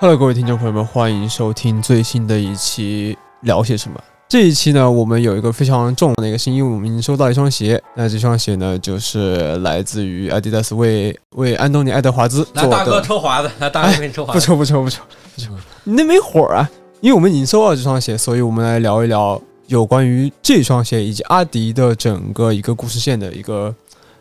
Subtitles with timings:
[0.00, 3.98] Hello，各位听众朋友们，欢迎收听最新的一期聊些什么。
[4.28, 7.80] 这一期呢，我们有一个非常重要的一个新，因为我们已经收到一双鞋。
[7.94, 13.00] 那这双鞋呢，就是来自于 Adidas 为为安东尼·爱德华兹做来大哥。
[13.02, 14.40] 抽华子，来大哥给你抽华子。
[14.40, 15.00] 不抽不抽不抽
[15.36, 15.52] 不抽，
[15.84, 16.68] 你那没火啊！
[17.00, 23.72] 因为我们已经收到这双鞋，所以我们来聊一聊有关于这双鞋以及阿迪的整个一个故事线的一个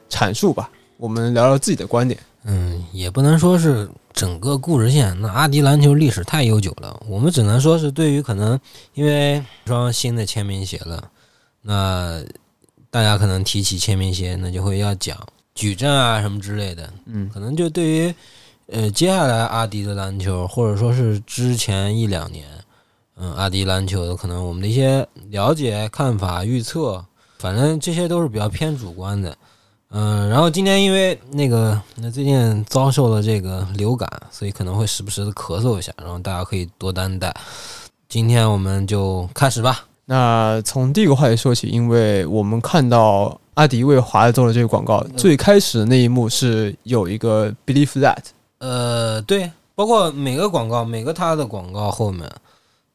[0.08, 0.70] 阐述吧。
[0.98, 2.20] 我们聊聊自己的观点。
[2.46, 5.20] 嗯，也不能说是整个故事线。
[5.22, 8.60] 那阿迪篮球历史太悠久了，我们只能说是对于可能
[8.94, 11.10] 因为一双新的签名鞋了，
[11.62, 12.22] 那
[12.92, 15.18] 大家可能提起签名鞋，那就会要讲
[15.56, 16.92] 矩阵啊什么之类的。
[17.06, 18.14] 嗯可能就对于
[18.68, 22.46] 呃接下来阿迪的篮球，或者说是之前一两年，
[23.16, 27.05] 嗯，阿迪篮球的可能我们的一些了解、看法、预测，
[27.40, 29.38] 反正这些都是比较偏主观的。
[29.96, 37.32] 嗯，然后今天因为那个那最近遭受了这个流感，所以可能会时不时的咳嗽一下，然后大家可以多担待。
[38.10, 39.85] 今天我们就开始吧。
[40.05, 48.18] 那从第一个话题说起，因为我们看到阿迪为华子做了这个广告，最开始的那一幕是有一个 believe that，
[48.57, 52.28] 呃，对，包括每个广告，每个他的广告后面，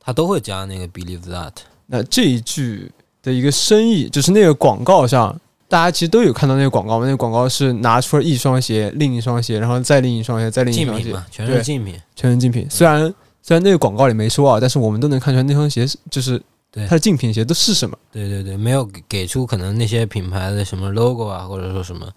[0.01, 1.53] 他都会加那个 believe that。
[1.87, 2.91] 那这一句
[3.23, 5.35] 的一个深意，就是那个广告上，
[5.69, 7.05] 大家其实都有看到那个广告嘛。
[7.05, 12.01] 那个广告是拿出了一双鞋，另一双鞋，然后再另一双鞋，再另一双鞋，全是竞品。
[12.17, 12.67] 全是竞品。
[12.71, 13.03] 虽然
[13.43, 17.97] 虽然那个广告里没说啊，但是我们都能看出来那双鞋是就是对它的竞品鞋都是什么。
[18.11, 22.09] 对对对，没有给给出可能那些品牌的什么 logo 啊，或者说什么。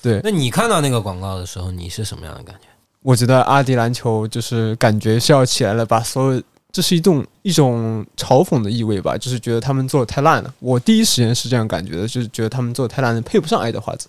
[0.00, 2.68] 对那你看到那个广告的时候，你是什么样的感觉？
[3.02, 10.54] 我觉得阿迪篮球就是感觉是要起来了，把所有这是一种一种嘲讽的意味吧，就是觉得他们做的太烂了。
[10.58, 14.08] 我第一时间是这样感觉的，就是觉得他们做的太烂了，配不上爱德华兹。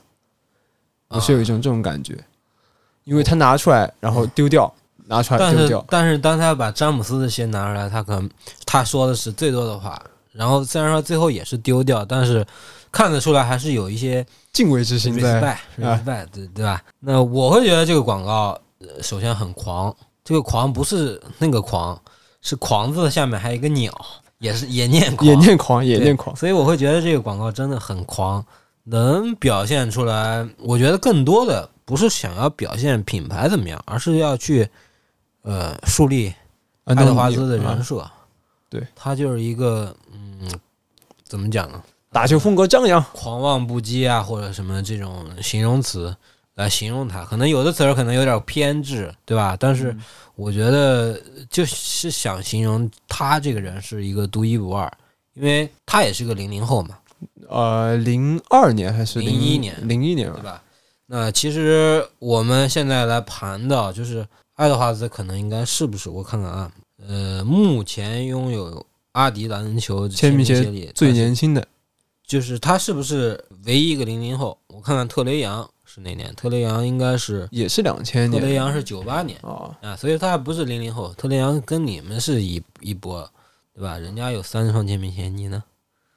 [1.07, 2.15] 我是有一种这种感觉，
[3.03, 4.71] 因为他拿出来然后丢掉，
[5.05, 8.29] 拿出来但是丢掉，但是当他把詹姆斯的鞋拿出来，他可能
[8.65, 9.99] 他说的是最多的话，
[10.31, 12.45] 然后虽然说最后也是丢掉，但是
[12.91, 15.59] 看得出来还是有一些敬畏之心在。
[15.79, 16.83] respect 对对吧？
[16.99, 21.99] 那我会觉得这个广告呃首先很狂，这个狂不是那个狂，
[22.41, 23.93] 是狂字下面还有一个鸟，
[24.37, 26.35] 也是也念狂，也念狂，也念狂。
[26.35, 28.45] 所以我会觉得这个广告真的很狂，
[28.83, 30.47] 能表现出来。
[30.57, 34.67] 我觉得更多的不是想要表现品牌怎么样，而是要去
[35.41, 36.33] 呃树立
[36.85, 38.09] 安爱德华兹的人啊设。
[38.69, 40.49] 对，他就是一个嗯，
[41.23, 41.81] 怎么讲呢？
[42.11, 46.15] 打球风格张扬，狂妄不羁啊，或者什么这种形容词
[46.59, 47.23] 来形容他。
[47.25, 49.55] 可能有的词儿可能有点偏执，对吧？
[49.59, 50.01] 但是嗯
[50.35, 54.89] 我觉得就是想形容他这个人是一个独一无二，
[55.33, 56.97] 因为他也是个零零后嘛。
[57.49, 60.63] 呃，零二年还是零一年零一年啊对吧？
[61.07, 66.09] 那其实我们现在来盘的，就是爱德华兹可能应该是不是？
[66.09, 66.71] 我看看啊，
[67.05, 71.67] 呃，目前拥有阿迪篮球签名鞋鞋里最年轻的，
[72.25, 74.57] 就是他是不是唯一一个零零后？
[74.67, 76.31] 我看看特雷杨是哪年？
[76.35, 79.75] 特雷杨应该是也是两千年特雷杨是九八年啊。
[79.81, 81.11] 啊，所以他不是零零后。
[81.15, 83.27] 特雷杨跟你们是一一波，
[83.73, 83.97] 对吧？
[83.97, 85.63] 人家有三双签名鞋，你呢？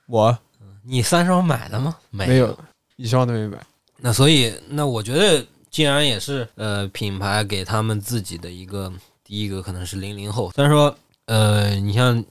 [0.06, 0.38] 我
[0.84, 1.96] 你三双买了吗？
[2.10, 2.58] 没没有，
[2.96, 3.58] 一双都没买。
[3.96, 8.92] 那所以，那我觉得，既然也是呃品牌给他们自己的一个
[9.24, 10.94] 第一个可能是零零后，虽然说
[11.26, 12.22] 呃你像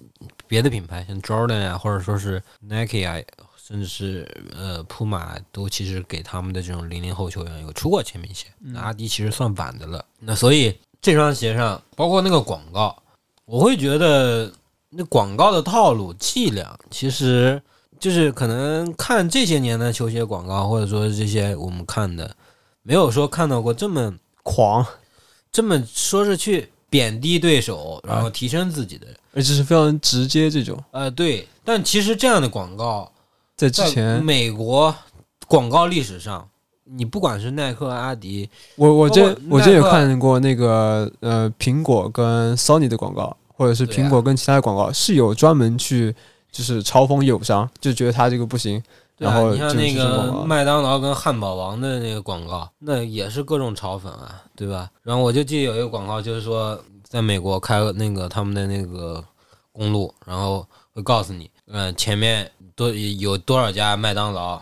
[0.47, 3.17] 别的品牌像 Jordan 啊，或者说是 Nike 啊，
[3.67, 4.27] 甚至是
[4.57, 10.03] 呃 Puma 都其实给他们的这种零零后球员有出过签名鞋，那阿迪其实算晚的了。
[10.19, 13.01] 那所以这双鞋上包括那个广告，
[13.45, 14.51] 我会觉得
[14.89, 17.61] 那广告的套路伎俩其实。
[17.99, 22.35] 就是可能看这些年的球鞋广告，或者说这些我们看的，
[22.81, 24.11] 没有说看到过这么
[24.41, 24.83] 狂，
[25.51, 29.05] 这么说是去贬低对手，然后提升自己的。
[29.35, 30.83] 而且是非常直接这种。
[30.89, 31.47] 呃，对。
[31.63, 33.10] 但其实这样的广告，
[33.61, 34.95] 在之在前，美国
[35.47, 36.49] 广告历史上，
[36.85, 46.15] 你不管是耐克、阿迪，我我这我这有看过那个呃苹果跟 Sony 的广告，或者是苹果跟其他的广告，是有专门去
[46.51, 48.81] 就是嘲讽友商，就觉得他这个不行。
[49.19, 54.89] 然后你像那个麦当劳跟汉堡王的那个广告，那也是各种嘲讽啊，对吧？
[55.03, 59.23] 然后我就记得有一个广告，就是说在美国开那个他们的那个
[59.71, 60.65] 公路，然后
[60.95, 64.61] 会告诉你，嗯、前面多有多少家麦当劳，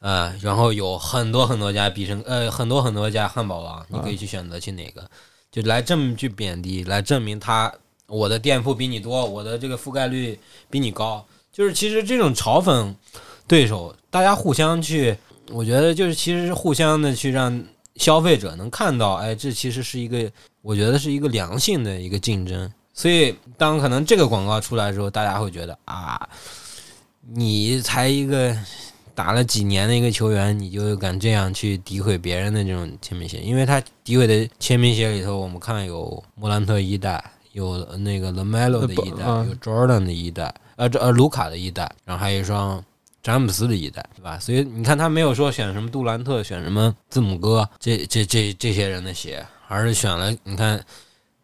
[0.00, 5.08] 呃，然后有很多很多家必胜，呃，很多很多家汉堡王，你可以去选择去哪个，
[5.50, 7.72] 就来这么去贬低，来证明他
[8.06, 10.38] 我的店铺比你多，我的这个覆盖率
[10.70, 12.94] 比你高，就是其实这种嘲讽
[13.46, 15.16] 对手，大家互相去，
[15.50, 17.64] 我觉得就是其实是互相的去让
[17.96, 20.30] 消费者能看到，哎，这其实是一个，
[20.62, 22.72] 我觉得是一个良性的一个竞争。
[22.96, 26.28] 所以，当可能这个广告出来之后，大家会觉得啊，
[27.34, 28.56] 你才一个
[29.14, 33.38] 打了几年的一个球员，你就敢这样去诋毁别人的这种签名鞋？
[33.40, 37.22] 因为他诋毁的签名鞋里头，我们看有莫兰特一代，
[37.52, 42.82] 有那个 Lamelo 的一代，有 Jordan 的一代，呃，这呃卢卡的一代，然后还有一双
[43.22, 44.38] 詹姆斯的一代，对吧？
[44.38, 50.82] 所以你看，他没有说选什么杜兰特，选什么字母哥，这这这这些人的鞋，而是选了你看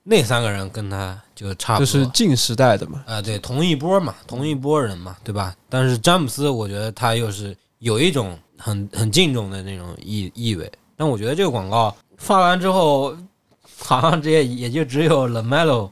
[0.03, 1.21] 那三个人跟他。
[1.35, 3.03] 就差不多，就是近时代的嘛。
[3.05, 5.53] 啊，对，同一波嘛，同一波人嘛，对吧？
[5.69, 10.71] 但是詹姆斯，我觉得他又是有一种很很敬重的那种意意味。
[10.97, 13.17] 但我觉得这个广告发完之后，
[13.77, 15.91] 好像这也也就只有 Lamelo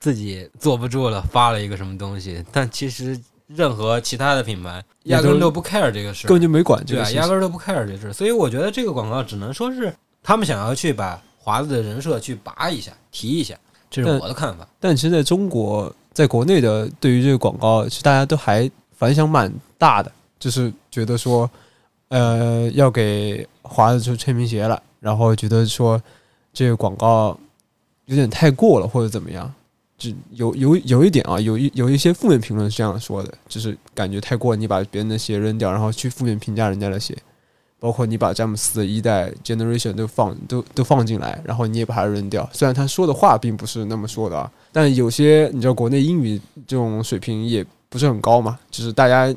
[0.00, 2.42] 自己坐不住了，发了一个什么东西。
[2.50, 8.14] 但其实任何其他的品牌压根都不 care 这个事，根本就没管这个，压根都不 care 这事。
[8.14, 13.56] 所以我觉得这个广告只能说是他们想要去把华子的人设去拔一下，提一下。
[13.88, 21.48] 这是我的看法，但其实在中国，在国内的对于这个广告，其实大家都还反响蛮大的，就是觉得说，
[22.08, 26.02] 呃，要给华子出签名鞋了，然后觉得说
[26.52, 27.38] 这个广告
[28.06, 29.50] 有点太过了，或者怎么样，
[29.96, 37.16] 就有有有一点啊，有一有一些负面评论是这样说的，就是感觉太过，你把别人的鞋扔掉，然后去负面评价人家的鞋。
[37.78, 42.48] 包括你把詹姆斯的一代 generation 都放都都放进来，然后你也把它扔掉。
[42.52, 48.58] 虽然他说的话并不是那么说的啊，但有些你知道国内英语这种水平也不是很高嘛。
[48.70, 49.32] 就是大家，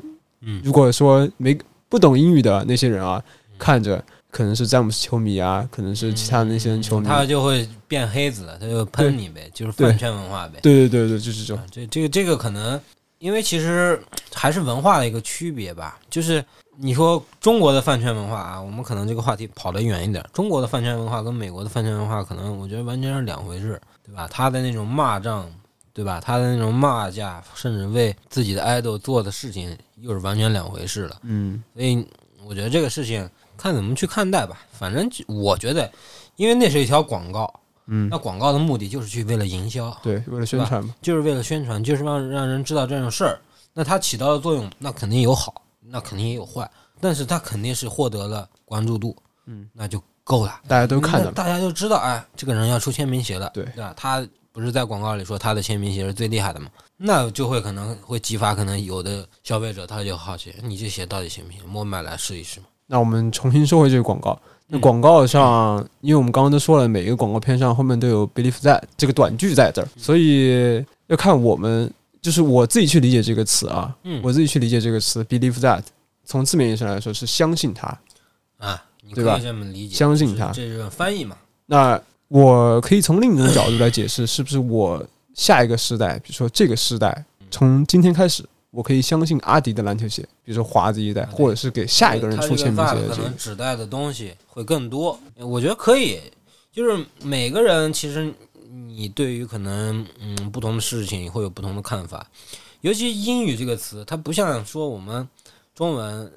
[0.64, 1.56] 如果说没
[1.88, 3.22] 不懂英语的那些人啊，
[3.58, 10.58] 看着可能是詹姆斯球迷啊，可能是其他的那些人球迷，他就会变黑子，他就喷你呗，就是饭圈文化呗。
[10.62, 11.62] 对对对对，就是这种。
[11.70, 12.80] 这这个这个可能，
[13.18, 14.00] 因为其实
[14.32, 16.42] 还是文化的一个区别吧，就是。
[16.82, 20.24] 你说中国的饭圈文化啊，我们可能这个话题跑得远一点。
[20.32, 24.26] 中国的饭圈文化跟美国的饭圈文化，可能我觉得完全是两回事，对吧？
[24.32, 25.46] 他的那种骂仗，
[25.92, 26.18] 对吧？
[26.24, 31.18] 他的那种骂架，甚至为自己的爱豆做的事情，又是完全两回事了。
[31.24, 32.02] 嗯，所以
[32.46, 33.28] 我觉得这个事情
[33.58, 34.62] 看怎么去看待吧。
[34.72, 35.90] 反正我觉得，
[36.36, 37.52] 因为那是一条广告，
[37.88, 43.38] 嗯，那广告的目的就是去为了营销，对，为了宣传嘛，就是为了宣传，就是让让人知道这种事儿。
[43.74, 45.62] 那它起到的作用，那肯定有好。
[45.82, 49.16] 那肯定也有坏，但是他肯定是获得了关注度，
[49.46, 50.60] 嗯，那就够了。
[50.68, 53.94] 大家都看到，大家就知道，哎，这个人要出签名鞋了，对对吧？
[53.96, 56.68] 他不是在广告里说他的签名鞋是最厉害的吗？
[56.96, 61.60] 那就会可能会激发可能有的消费者他就好奇，你这鞋到底行不行？
[61.72, 62.66] 我买来试一试嘛。
[62.86, 71.90] 那我们重新说回这个广告，那广告上，因为我们刚刚都说了，每一个广告片上后面都有 believe 在这个短句在这儿，所以要看我们。
[72.22, 75.82] 就是我自己去理解这个词啊，嗯，我自己去理解这个词，believe that，
[76.24, 77.86] 从字面意义上来说是相信他
[78.58, 78.84] 啊，
[79.14, 79.38] 对吧？
[79.42, 81.36] 这么理解，相信他，这是翻译嘛？
[81.64, 85.02] 那我可以从另一种角度来解释，是不是我
[85.34, 95.18] 下一个时代，比如说这个时代，从今天开始，我可以相信阿迪的篮球鞋，比如说华子一代，或者是给下一个人出签名鞋，可能指代的东西会更多。
[95.36, 96.20] 我觉得可以，
[96.70, 98.30] 就是每个人其实。
[98.96, 102.30] 你对于可能嗯不同的事情会有不同的看法，
[102.82, 105.26] 尤其英语这个词，它不像说我们
[105.74, 106.32] 中文，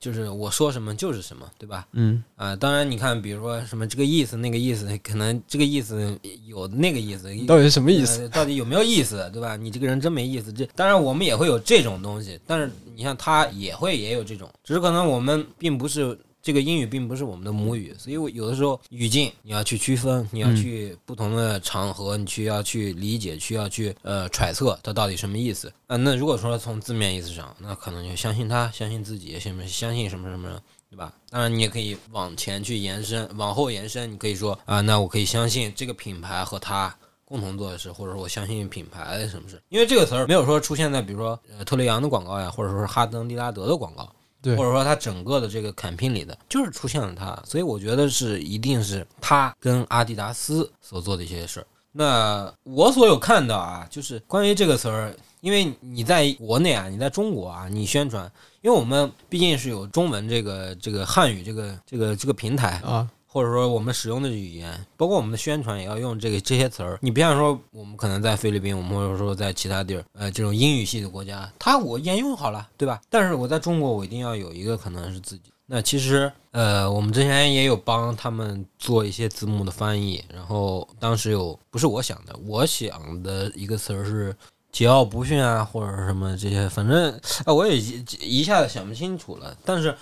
[0.00, 1.86] 就是我说什么就是什么，对吧？
[1.92, 8.28] 嗯啊，当然你看，比如说什么这个意思那个意思，可能这个意思有那个意思，到底是什么意思？
[8.30, 9.56] 到底有没有意思，对吧？
[9.56, 10.52] 你这个人真没意思。
[10.52, 16.18] 这当然我们也会有这种东西，但是你像他也会也有这种，只是可能我们并不是。
[16.46, 25.96] 这个英语并不是我们的母语，所以我有的时候语境你要去区分，你要去不同的场合，你去要去理解，去要去呃揣测它到底什么意思啊？
[25.96, 31.12] 那如果说从字面意思上，那可能就相信他，相信自己，什么相信什么什么，对吧？
[31.30, 39.60] 当然你也可以往前去延伸，往后延伸，你可以说啊，那我可以相信这个品牌和他共同做的事，或者说我相信品牌什么事？
[39.68, 44.08] 因为这个词儿没有说出现在比如说呃特雷杨的广告呀，或者说是哈登、利拉德的广告。
[44.54, 51.66] 或者说他整个的这个坎拼里的，就是出现了他，所以我觉得是一定是他跟阿迪达斯所做的一些事儿。
[51.92, 63.08] 那我所有看到啊，就是关于这个词儿，因为你在国内啊，你在中国啊，你宣传，因为我们毕竟是有中文这个这个汉语这个这个这个平台啊。
[63.36, 66.98] 或者说我们使用的语言，包括我们的宣传也要用这个这些词儿。
[67.02, 72.98] 你不像说我们可能在菲律宾，我们或者说在其他地儿，呃，这种英语系的国家，它我沿用好了，对吧？
[73.10, 75.52] 但是我在中国，我一定要有一个可能是自己。
[75.66, 84.34] 那其实，呃，我们之前也有帮他们做一些字幕的翻译，然后当时有不是我想的，我想的一个词儿是
[84.76, 87.10] 桀骜不驯啊，或者什么这些，反正
[87.46, 89.56] 啊，我也一一下子想不清楚了。
[89.64, 89.96] 但是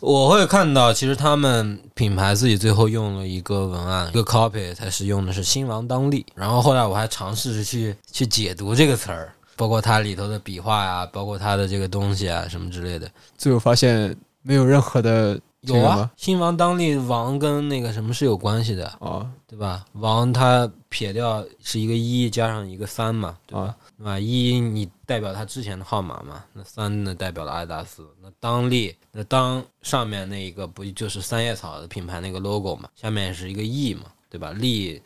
[0.00, 6.26] 我会看到，其实他们品牌自己最后用了一个文案，一个 copy，它是用的是“新王当立”。
[6.36, 13.10] 然后后来我还尝试着去去解读这个词儿，包括它里头的笔画呀，包括它的这个东西啊什么之类的。
[13.38, 16.54] 最后发现没有任何的有啊新王，？
[16.54, 19.86] 当立，王跟那个什么是有关系的，哦，对吧？
[19.94, 23.62] 王它撇掉是一个一加上一个三嘛，对吧？
[23.62, 24.18] 啊对吧？
[24.18, 34.52] 一你代表它之前的号码嘛，那三呢代表了阿迪达斯，那当利那当上面那一个不就是三叶草的品牌那个 logo 嘛，下面是一个 E 嘛，对吧？
[34.52, 35.02] 利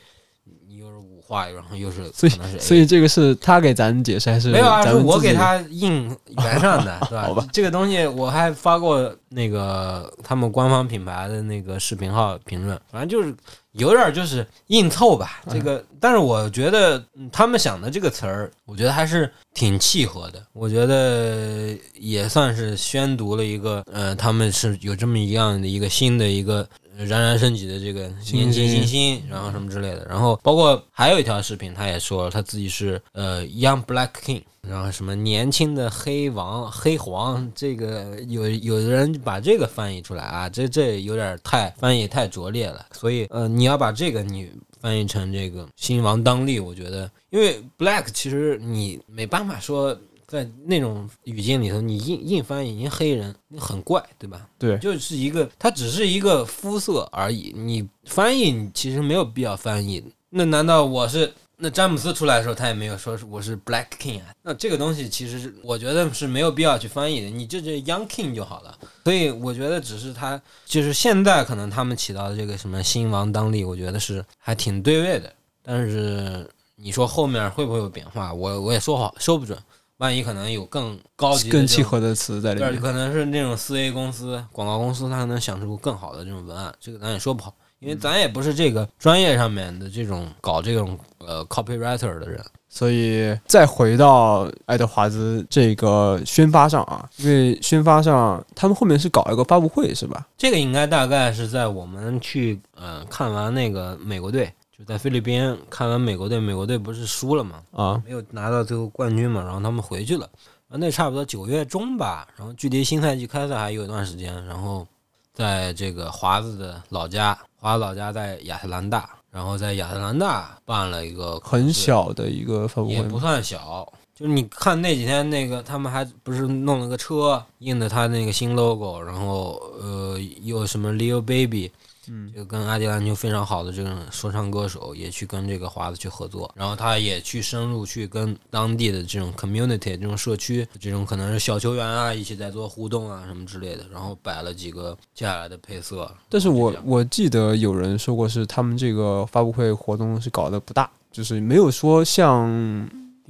[1.32, 7.22] 又是五画，然后又是所以所以这个是他给咱解释还是没有啊，是我给他印原上的， 是吧？
[7.22, 13.34] 好吧这个东西我还发过那个他们官方品牌的那个视频号评论，反正就是
[13.72, 15.40] 有点儿就是硬凑吧。
[15.50, 20.42] 这个，但是我觉得嗯他们想的这个词儿，我觉得还是挺契合的。
[20.52, 26.68] 我觉得也算是宣读了一个，呃，他们是有这么一样的一个新的一个。
[27.02, 49.98] 呃冉冉升起的这个年轻新星，然后什么之类的，然后包括还有一条视频，他也说他自己是呃 Young Black King，然后什么年轻的黑王、黑皇，这个有有的人把这个翻译出来啊，这这有点太翻译太拙劣了，所以呃你要把这个你翻译成这个新王当立，我觉得因为 Black 其实你没办法说。
[50.32, 54.48] 在那种语境里头，你硬硬翻译人黑人，你很怪，对吧？
[54.58, 57.52] 对就是一个，它只是一个肤色而已。
[57.54, 60.02] 你翻译，你其实没有必要翻译。
[60.30, 64.28] 那难道我是那詹姆斯出来的时候，他也没有说是我是 Black King 啊？
[64.40, 68.74] 那这个东西其实是我觉得是没有必要去翻译的，你就这 Young King 就好了。
[69.04, 75.30] 所以我觉得只是他就是现在可能他们起到的这个什么新王当立，我觉得是还挺对位的。
[75.62, 79.58] 但是你说后面会不会有变化，我我也说好说不准。
[79.98, 82.80] 万一可能有更高级更契合的词在里对，面。
[82.80, 92.44] 可能是那种四 A 公司、广告公司，他能想出更好的这种文案，这个咱也说不好，因为咱也不是这个专业上面的这种搞这种呃 copywriter 的人。
[92.74, 100.26] 所以再回到爱德华兹这个宣发上啊，因为宣发上他们后面是搞一个发布会是吧？
[100.38, 110.28] 这个应该大概是在我们去呃看完那个美国队，就在菲律宾看完美国队，美国队不是输了嘛，啊，没有拿到最后冠军嘛，然后他们回去了，
[110.68, 114.86] 那差不多九月中吧，然后距离新赛季开赛还有一段时间，然后
[115.34, 123.86] 在这个华子的老家，华子老家在亚特兰大，然后在亚特兰大办了一个很小的一个发布会，也不算小。
[124.14, 131.72] 就是你看那几天那个，他们还不是弄了个车，印的他那个新 logo，然后呃，有什么 Leo Baby，
[132.08, 146.10] 嗯，就跟阿迪篮球非常好的这种说唱歌手也去跟这个华子去合作，然后他也去深入去跟当地的这种 community 这种社区这种可能是小球员啊一起在做互动啊什么之类的，然后摆了几个接下来的配色。
[146.28, 152.48] 但是我我记得有人说过是他们这个发布会活动是搞得不大，就是没有说像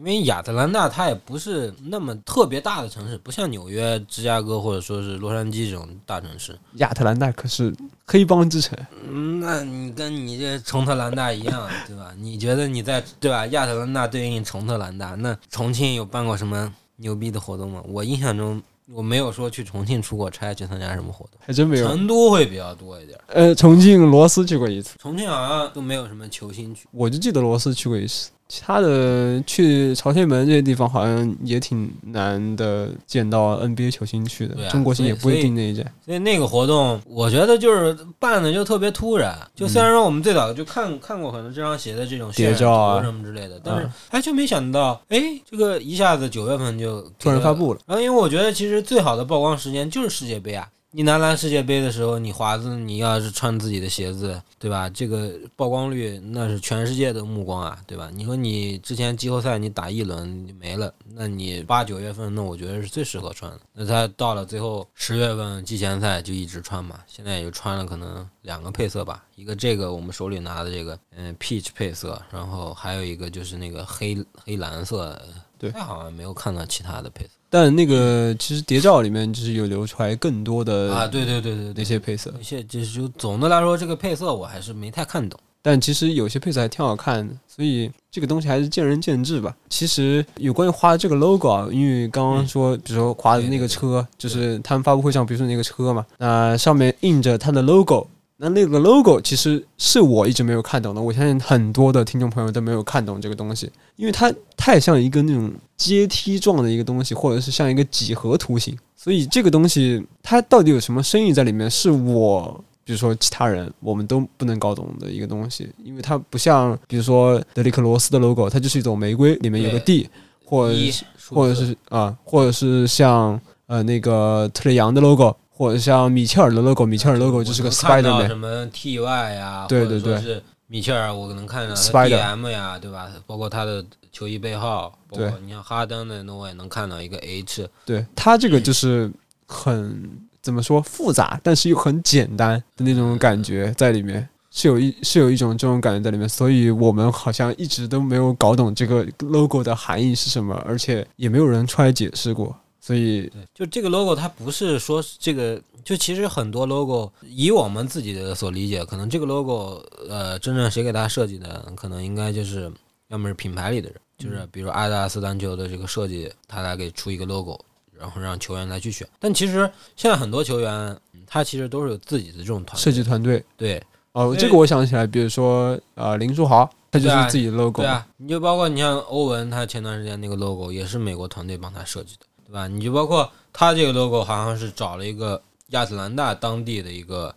[0.04, 6.58] 因为亚特兰大它也不是那么特别大的城市，不像纽约、芝加哥或者说是洛杉矶这种大城市。
[6.78, 7.72] 亚特兰大可是
[8.04, 8.76] 黑帮之城，
[9.08, 12.12] 嗯，那你跟你这重特兰大一样，对吧？
[12.18, 13.46] 你觉得你在对吧？
[13.48, 17.80] 亚特兰大对应重特兰大，那重庆有办过什么牛逼的活动吗？
[17.86, 18.60] 我印象中
[18.92, 21.86] 我没有说去重庆出过差去参加什么活动，还真没有。
[21.86, 26.88] 成都会比较多一点，呃，重庆、罗斯去过一次，重庆好像都没有什么球星去。
[26.90, 28.30] 我就记得罗斯去过一次。
[28.52, 35.82] 其他的去朝天门这些地方好像也挺难的，见到 NBA 球星去的，啊中国星也不一定那一届。
[36.04, 39.34] 所以那个活动，我觉得就是办的就特别突然。
[39.54, 45.18] 就虽然说我们最早就看看过可能这双鞋的这种渲染谍照啊什么之类的，但是嗯哎就没想到，哎
[45.50, 50.68] 这个一下子九月份就突然发布了，然后因为我觉得其实最好的曝光时间就是世界杯啊。
[50.94, 54.90] 你男篮世界杯的时候，你华子你要是穿自己的鞋子，对吧？
[54.90, 58.10] 这个曝光率那是全世界的目光啊，对吧？
[58.12, 63.60] 你说你之前季后赛你打一轮你没了，那你八九月份那我觉得是最适合穿的。
[63.72, 75.18] 那他到了最后十月份季前赛就一直穿嘛，现在也就穿了可能两个配色吧，一个这个我们手里拿的这个嗯 peach 配色，然后还有一个就是那个黑黑蓝色，
[75.56, 77.30] 对哎好像没有看到其他的配色。
[77.52, 85.38] 但那个其实谍照里面就是有流出来更多的啊，对对对对那，些配色，有些就是就总的来说，这个配色我还是没太看懂。
[85.60, 89.54] 但其实有些配色还挺好看的，所以这个东西还是见仁见智吧。
[89.68, 98.08] 其实有关于华的这个 logo 啊，因为刚刚说，比如说华的那个车，就是他们发布会上，比如说那个车嘛，那上面印着它的 logo，
[98.42, 120.10] 那那个 logo 其实是我一直没有看懂的，我相信很多的听众朋友都没有看懂这个东西，因为它太像一个那种阶梯状的一个东西，或者是像一个几何图形，所以这个东西它到底有什么深意在里面，是我比如说其他人我们都不能搞懂的一个东西，因为它不像比如说德里克罗斯的 logo，它就是一种玫瑰，里面有个 D，
[120.44, 125.32] 或者是或者是啊，或者是像呃那个特雷杨的 logo，
[125.62, 130.14] 或者像米切尔的 logo，米切尔 logo 就是个我能看到 Spider-Man，什么 TY 呀，对对对。
[130.14, 133.08] 说是米切尔，我能看到 Spider DM 呀，对吧？
[133.28, 139.08] 包括他的球衣背号，包括对你像哈登的，那我也能看到一个 H，对他这个就是
[139.46, 152.52] 很怎么说复杂，但是又很简单的那种感觉在里面，是有一是有一种这种感觉在里面，所以我们好像一直都没有搞懂这个 logo 的含义是什么，而且也没有人出来解释过，
[152.84, 162.68] 所以，就这个 logo 它不是说是这个，就其实很多 logo 以我们自己的所理解，可能这个 logo 呃，真正谁给它设计的，可能应该就是
[163.06, 167.56] 要么是品牌里的人，就是比如阿迪达斯篮球的这个设计，他来给出一个 logo，
[167.96, 169.08] 然后让球员来去选。
[169.20, 170.72] 但其实现在很多球员，
[171.12, 173.44] 嗯他其实都是有自己的这种团设，计团队。
[173.56, 173.80] 对。
[174.12, 182.68] 哦，这个我想起来，比如说呃林书豪，他就是自己的 logo，对啊，你就包括你像欧文，他前段时间那个 logo 也是美国团队帮他设计的，对吧？
[182.68, 187.34] 你就包括他这个 logo 好像是找了一个亚特兰大当地的一个，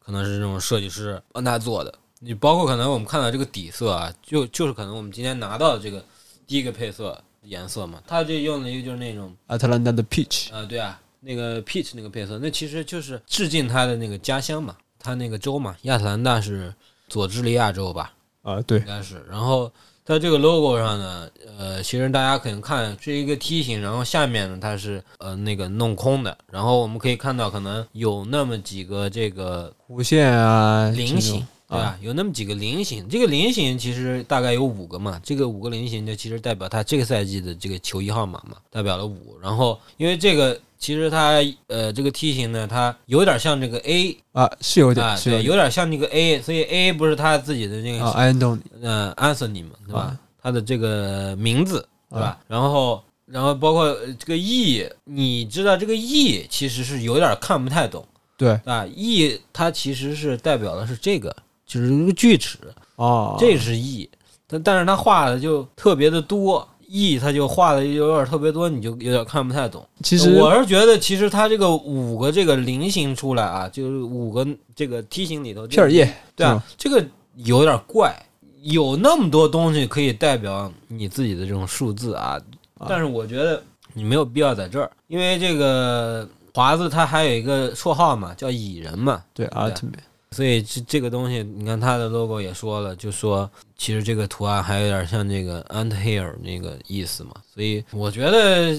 [0.00, 1.94] 可能是这种设计师帮他做的。
[2.18, 6.04] 你包括可能我们看到这个底色啊，就就是可能我们今天拿到的这个
[6.48, 16.74] 第一个配色颜色嘛，他这用的一个就是那种亚特兰大的 Peach，啊、对啊，那个 peach 那个配色，那其实就是致敬他的那个家乡嘛，他那个州嘛，亚特兰大是
[17.06, 19.24] 佐治利亚州吧，啊对应，该是。
[19.30, 19.70] 然后
[20.06, 31.98] 在这个 logo 上呢，呃，其实大家可能看是一个梯形，然后下面呢它是呃那个弄空的，然后我们可以看到可能有那么几个这个弧线啊，菱形对吧？
[32.00, 39.36] 有那么几个菱形，这个菱形其实大概有五个嘛，这个五个菱形就其实代表他这个赛季的这个球衣号码嘛，代表了五。
[39.42, 41.34] 然后因为这个其实它
[41.66, 50.00] 呃这个梯形呢，它有点像这个 A 啊是有点啊，对，有点像那个 A，所以 A 不是他自己的那个啊，安东尼呃，Anthony 嘛，对吧？
[50.00, 52.38] 啊他的这个名字，对吧？
[52.46, 61.34] 然后，然后包括呃这个 E，你知道这个 E 其实是有点看不太懂，对啊，E 它其实是代表的是这个，
[61.66, 62.58] 就是一个锯齿，
[62.96, 64.08] 哦，这是 E，
[64.46, 66.66] 但但是它画的就特别的多。
[66.88, 69.84] E 它就画的有点特别多，你就有点看不太懂。
[70.04, 77.04] 其实我是觉得，其实它这个五个这个菱形出来啊，就是五个这个梯形里头，片儿叶对啊，这个
[77.38, 78.14] 有点怪，
[78.62, 82.40] 有那么多东西可以代表你自己的这种数字啊，
[82.78, 82.86] 啊。
[82.88, 83.60] 但是我觉得
[83.92, 98.72] 你没有必要在这儿，因为这个华子他还有一个绰号嘛，叫蚁人嘛，对 Ultimate 所以这这个东西，你看它的 logo 也说了，就说其实这个图案还有点像这个 ant hair 那个意思嘛，所以我觉得，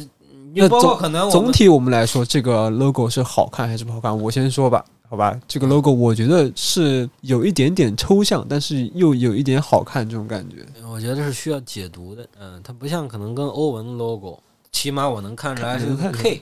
[0.54, 4.16] 那就包括总可能总体我们来说，这个 logo 是好看还是不好看？
[4.16, 10.58] 我先说吧，好吧，这个 logo 我觉得是有一点点抽象，但是又有一点好看这种感觉。
[10.88, 14.40] 我觉得是需要解读的，嗯，它不像可能跟欧文 logo，
[14.72, 16.42] 起码我能看出来是 K，啊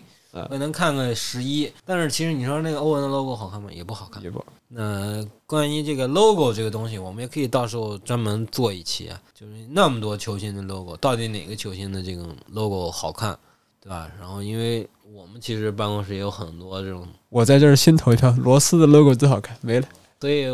[0.50, 3.70] 我能看个十一，但是其实你说那个欧文的 logo 好看吗？
[3.72, 4.22] 也不好看。
[4.24, 13.38] 也不那关于这个 logo 这个东西，我们也可以到时候专门做一期啊，就是那么多球星的 logo，到底哪个球星的这种 logo 好看，
[13.80, 14.12] 对吧？
[14.20, 19.88] 然后因为我们其实办公室也有很多这种，我在这儿先投一票，罗斯的 logo 最好看，没了。
[20.20, 20.48] 所以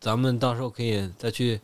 [0.00, 1.60] 咱们到时候可以再去，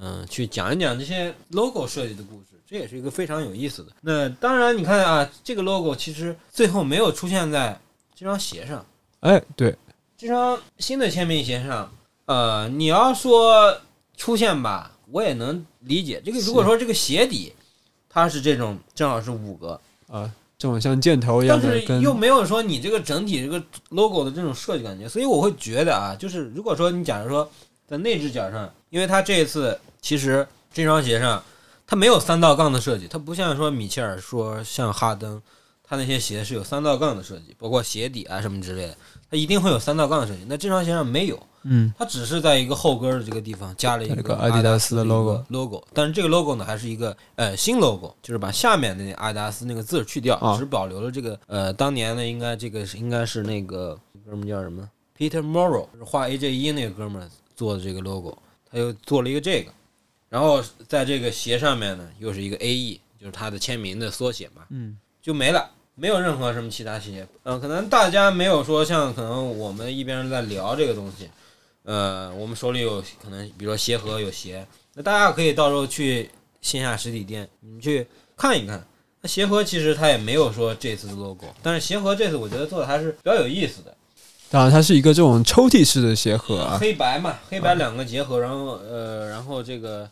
[0.00, 3.90] 嗯、去讲一讲这些 logo 设计的故事，这也是一个非常有意思的。
[4.02, 7.76] 那当然，你看啊，这个 logo 其实最后没有出现在
[8.14, 8.86] 这双鞋上。
[9.18, 9.74] 哎，对，
[10.16, 11.92] 这双新的签名鞋上，
[12.26, 13.76] 呃，你要说
[14.16, 16.22] 出现吧，我也能理解。
[16.24, 17.52] 这个如果说这个鞋底
[18.08, 27.50] 它是这种，正好是五个，啊，正好像箭头一样但是，又没有说你这个整体这个 logo 的这种设计感觉，所以我会觉得啊，就是如果说你假如说
[27.88, 31.42] 在内置角上，因为它这一次其实这双鞋上
[31.90, 35.42] 它没有三道杠的设计，它不像说米切尔说像哈登，
[35.82, 38.96] 他那些鞋是有三道杠的设计，包括鞋底啊什么之类的，
[39.28, 40.46] 它一定会有三道杠的设计。
[40.46, 58.38] 那这双鞋上没有，嗯，它只是在一个后跟的这个地方加了一个个阿迪达斯的 logo logo，但是这个 logo 呢还是一个呃新 logo，就是把下面的那阿迪达斯那个字去掉，啊只保留了这个呃当年的应该这个是应该是那个哥们儿叫什么？Peter Morrow，就是画 AJ 一那个哥们儿做的这个 logo，
[58.70, 59.72] 他又做了一个这个，
[60.30, 65.70] 然后在这个鞋上面呢又是一个 AE，就是他的签名的缩写嘛，嗯，就没了。
[65.96, 71.28] 没有任何什么其他细节，嗯、可能大家没有说像可能我们一边在聊这个东西，
[71.82, 76.30] 呃，我们手里有可能，比如说鞋盒有鞋，那大家可以到时候去
[76.62, 78.82] 线下实体店，你们去看一看。
[79.20, 83.94] 那鞋盒其实它也没有说这次的 logo，但是鞋盒这次我觉得做的还是比较有意思的。
[84.50, 90.10] 当然，它是一个这种抽屉式的鞋盒，黑白嘛，黑白两个结合，然后呃，然后这个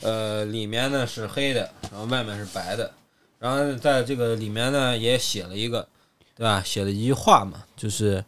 [0.00, 2.90] 呃里面呢是黑的，然后外面是白的，
[3.38, 5.86] 然后在这个里面呢也写了一个，
[6.34, 6.62] 对吧？
[6.64, 8.24] 写了一句话嘛，就是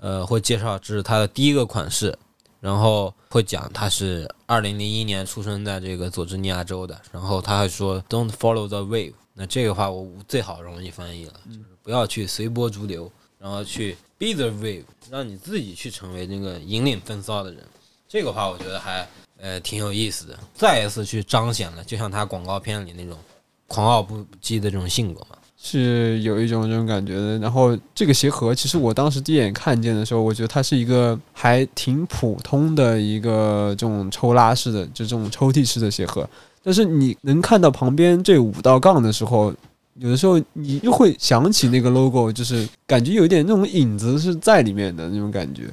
[0.00, 2.18] 呃会介绍这是它的第一个款式，
[2.58, 17.62] 然后会讲它是二零零一年出生在这个佐治尼亚州的，然后他还说 Don't follow the wave，那这个话我最好容易翻译了，就是不要去随波逐流，然后去 be the wave，让你自己去成为那个引领风骚的人。
[18.08, 19.06] 这个话我觉得还
[19.40, 23.16] 呃挺有意思的，再一次去彰显了，就像他广告片里那种
[23.66, 25.36] 狂傲不羁的这种性格嘛。
[25.58, 27.38] 是有一种这种感觉的。
[27.38, 36.28] 然后这个鞋盒，其实我当时第一眼看见的时候，我觉得它是一个还挺普通的一个这种抽拉式的，就这种抽屉式的鞋盒。
[36.62, 39.52] 但是你能看到旁边这五道杠的时候，
[39.98, 45.70] 有的时候你又会想起那个 logo，就是感觉有一点那种影子是在里面的那种感觉。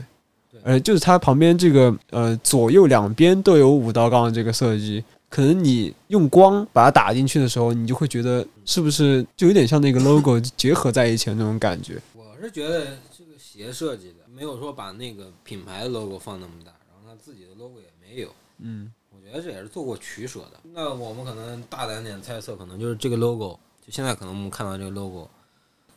[0.64, 12.02] 呃，就是它旁边这个呃左右两边都有五道杠的这个设计，可能你用光把它打进去的时候，你就会觉得是不是就有点像那个 logo 结合在一起的那种感觉。
[12.16, 18.30] 我是觉得这个鞋设计的没有说把那个品牌的 logo 放那么大，然后它自己的 logo 也没有。
[18.60, 20.60] 嗯，我觉得这也是做过取舍的。
[20.74, 25.30] 那我们可能大胆点猜测，可能就是这个 logo，就现在可能我们看到这个 logo，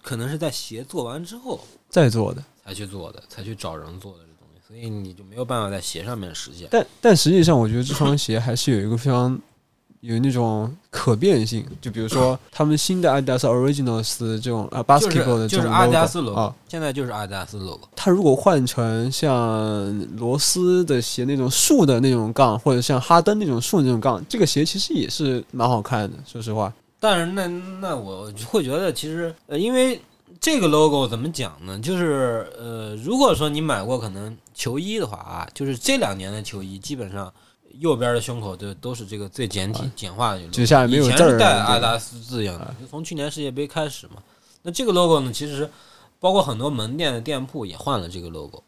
[0.03, 2.43] 可能是在鞋做完之后再做的。
[2.65, 6.67] 才去做的，才去找人做的这东西，所以你就没有办法在鞋上面实现。
[6.69, 9.41] 但但实际上，我觉得这双鞋还是有一个非常
[10.01, 11.65] 有那种可变性。
[11.81, 17.89] 就比如说 他们新的 Adidas Originals 这种啊 basketball 的这种就是阿迪达斯 logo 现在就是阿迪达斯 logo。
[17.95, 26.17] 它如果换成像罗斯的鞋那种竖的那种杠，或者像哈登那种竖的那种杠，这个鞋其实也是蛮好看的。
[26.27, 27.47] 说实话，但是那
[27.81, 30.01] 那我会觉得，其实呃，因为
[30.41, 31.79] 这个 logo 怎么讲呢？
[31.79, 37.33] 就是呃，如果说你买过可能球衣的话啊，就是这两年的球衣基本上。
[37.81, 44.15] 右边的胸口就都是这个最简体、简化的就下面没有字儿以前是带阿迪达斯字样的，就从去年世界杯开始嘛。
[44.63, 45.69] 那这个 logo 呢，其实
[46.19, 48.63] 包括很多门店的店铺也换了这个 logo，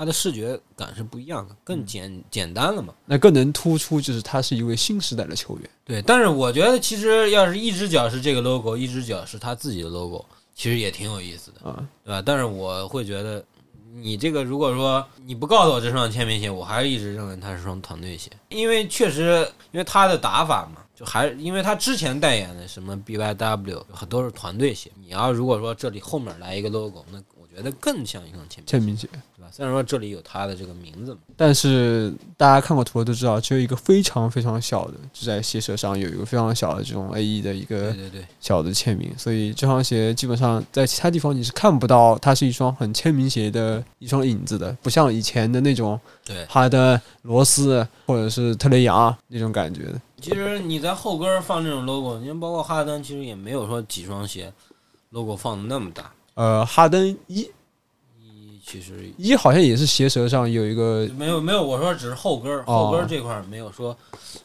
[0.00, 2.94] 它的视觉感是不一样的，更简简单了嘛。
[3.04, 5.70] 那更能突出就是他是一位新时代的球员。
[5.84, 12.22] 对，但是我觉得其实要是一只脚是这个 logo，一只脚是他自己的 logo，其实也挺有意思的，啊，对吧？
[12.24, 13.44] 但是我会觉得，
[13.92, 29.08] 你这个如果说你不告诉我这双签名鞋，我还是一直认为它是双团队鞋，因为确实，因为他的打法嘛，就还因为他之前代言的什么 BYW 很多是团队鞋，你要如果说这里后面来一个 logo，那我觉得更像一双签名鞋，签名鞋。
[29.36, 29.50] 对吧？
[29.52, 38.26] 虽然说这里有他的这个名字嘛，但是大家看过图都知道，只有一个非常非常小的，就在鞋舌上有一个非常小的这种 A E 的一个对对对。
[38.40, 50.00] 小的签名，所以这双鞋基本上在其他地方你是看不到它是一双很签名鞋的一双影子的，不像以前的那种对哈登、罗斯或者是特雷杨那种感觉的。
[50.20, 54.52] 其实你在后跟儿放这种 logo，你看包括哈登，其实也没有说几双鞋
[55.10, 56.12] logo 放的那么大。
[56.34, 57.40] 呃，哈登一
[58.18, 63.96] 一其实一好像也是鞋舌上有一个没有没有，我说只是后跟儿，哦后跟儿这块儿没有说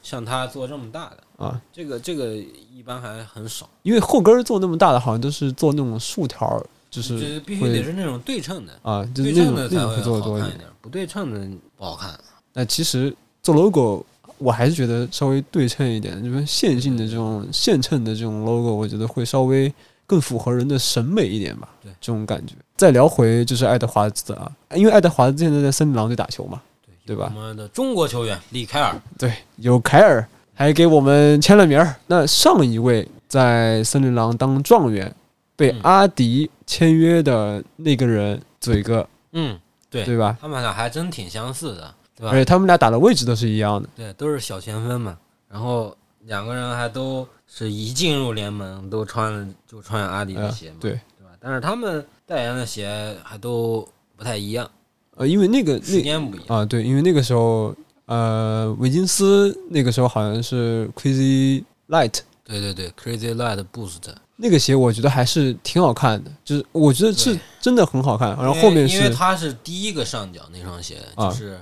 [0.01, 1.17] 像他做这么大的。
[1.37, 12.17] 啊，这个这个一般还很少，因为后跟儿做那么大的，好像都是做那种竖条儿，就是必须得是那种对称的，啊，就是那对称种那种会的才会做的多一点，不对称的不好看。
[12.53, 14.05] 那其实做 logo，
[14.37, 19.73] 我还是觉得稍微对称一点，就是线性的这种线衬的这种 logo，我觉得会稍微
[20.05, 21.69] 更符合人的审美一点吧。
[21.81, 22.53] 对这种感觉。
[22.77, 26.61] 再聊回就是爱德华兹啊，因为爱德华兹现在在森林狼队打球嘛，
[27.05, 31.95] 对吧我们的中国球员李凯尔，对，有凯尔还给我们签了名儿。
[32.07, 35.13] 那上一位在森林狼当状元，
[35.55, 39.57] 被嗯阿迪签约的那个人，嘴哥，嗯，
[39.89, 40.37] 对，对吧？
[40.41, 42.39] 他们俩还真挺相似的，对吧而？
[42.39, 43.87] 且他们俩打的位置都是一样的。
[43.95, 45.17] 对，都是小前锋嘛。
[45.49, 51.31] 然后两个人还都是一进入联盟都穿了就穿阿迪的呃鞋嘛，对，对吧？
[51.39, 54.69] 但是他们代言的鞋还都不太一样，
[55.15, 56.59] 呃，因为那个时那间不一样。
[56.59, 64.01] 啊，对，因为那个时候，呃，维金斯那个时候好像是 Crazy Light 对对对，Crazy Light Boost，
[64.35, 68.29] 那个鞋，我觉得还是挺好看的，就是我觉得是真的很好看。
[68.37, 71.59] 然后后面是因为是它是第一个上脚那双鞋，啊就是、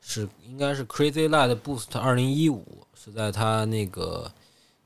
[0.00, 2.64] 是应该是 Crazy Light Boost 二零一五，
[3.02, 4.30] 是在他那个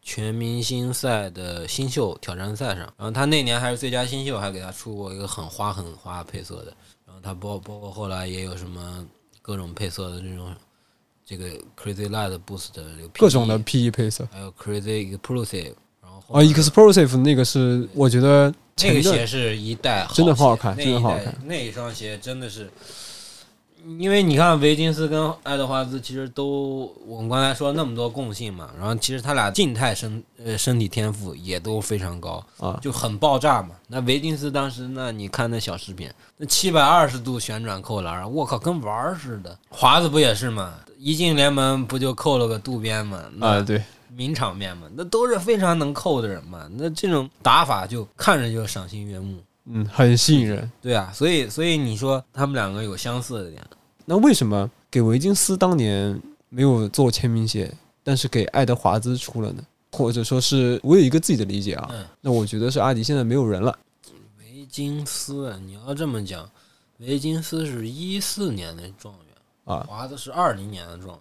[0.00, 6.72] 全明星赛的新秀挑战赛上，然后他那年还是最佳新秀，还给他出过一个很花很花配色的，
[7.04, 9.04] 然后他包包括后来也有什么
[9.42, 10.54] 各种配色的这种
[11.26, 14.28] 这个 Crazy Light Boost 的这个各种的 PE 配色。
[14.30, 22.70] 还有 Crazy Explosive，然后后啊面，Explosive 那个是我觉得那个鞋是一代真的很好看真的好好看那一双鞋真的是，
[23.98, 33.74] 因为你看维金斯跟爱德华兹其实都我们刚才说了那么多共性嘛，然后其实他俩静态身呃身体天赋也都非常高，啊，就很爆炸嘛。
[33.88, 39.58] 那维金斯当时那你看那小视频，那七百二十度旋转扣篮，我靠，跟玩儿似的。
[39.68, 40.74] 华子不也是嘛？
[40.98, 43.22] 一进联盟不就扣了个渡边嘛？
[43.36, 46.66] 那啊，对，名场面嘛，那都是非常能扣的人嘛。
[46.72, 49.38] 那这种打法就看着就赏心悦目。
[49.66, 50.70] 嗯，很吸引人。
[50.82, 53.64] 对啊，所以所以你说他们两个有相似的点，
[54.04, 57.72] 那为什么给维金斯当年没有做签名鞋，
[58.02, 59.64] 但是给爱德华兹出了呢？
[59.92, 63.78] 或者说是我有一个自己的理解啊，嗯那我觉得是阿迪现在没有人了
[64.40, 66.50] 维金斯，你要这么讲，
[66.98, 71.20] 维金斯是一四年的状元，啊，华子是二零年的状元，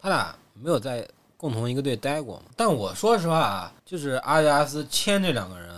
[0.00, 2.46] 他俩没有在共同一个队待过嘛。
[2.56, 5.70] 但我说实话啊，就是阿迪达斯签这两个人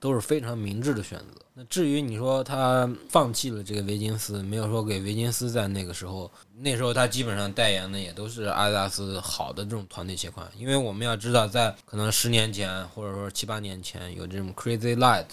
[0.00, 1.40] 都是非常明智的选择。
[1.56, 15.26] 那至于你说他放弃了这个维金斯，没有说给维金斯在那个时候，那时候他基本上代言的也都是阿迪达斯好的这种团队鞋款，因为我们要知道，在可能十年前或者说七八年前有这种 Crazy Light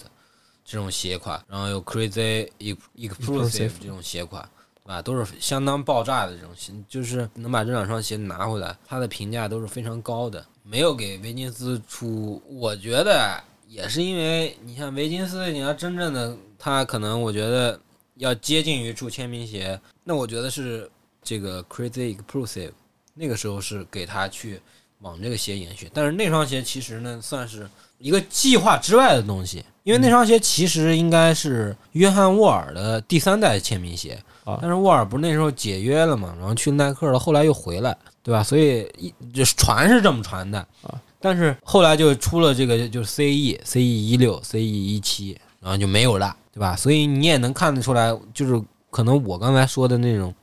[0.63, 4.47] 这种鞋款，然后有 Crazy Ex- Explosive Explosive 这种鞋款。
[4.83, 4.99] 对吧？
[4.99, 10.43] 都是相当爆炸的这种鞋，就是能把这两双鞋拿回来，它的评价都是非常高的。
[10.63, 17.79] 没有给维金斯出，我觉得也是因为你像维金斯，你要真正的他可能我觉得
[18.15, 20.91] 要接近于出签名鞋，那我觉得是
[21.23, 22.71] 这个 Crazy Explosive
[23.13, 24.59] 那个时候是给他去
[24.99, 27.65] 往这个鞋延续，但是那双鞋其实呢算是
[27.97, 34.21] 一个计划之外的东西，因为那双鞋其实应该是约翰沃尔的第三代签名鞋。
[34.43, 38.43] 啊但是沃尔不是那时候解约了嘛，然后去耐克了，后来又回来，对吧？
[38.43, 46.75] 所以一就是传是这么传的啊，但是后来就出了这个就是 CE CE 一六 CE 一七，然后就没有了，对吧？
[46.75, 50.33] 所以你也能看得出来，就是可能我刚才说的那种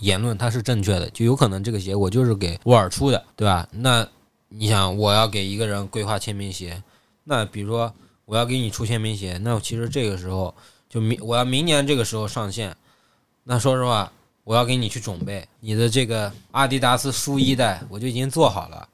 [0.00, 3.66] 言论它是正确的，就有可能这个鞋我就是给沃尔出的，对吧？
[3.72, 4.06] 那
[4.48, 6.82] 你想我要给一个人规划签名鞋，
[7.24, 7.92] 那比如说
[8.26, 10.54] 我要给你出签名鞋，那其实这个时候
[10.88, 12.76] 就明我要明年这个时候上线。
[13.44, 14.12] 那说实话，
[14.44, 18.88] 我要给你去准备你的这个阿迪达斯书一代，我就已经做好了。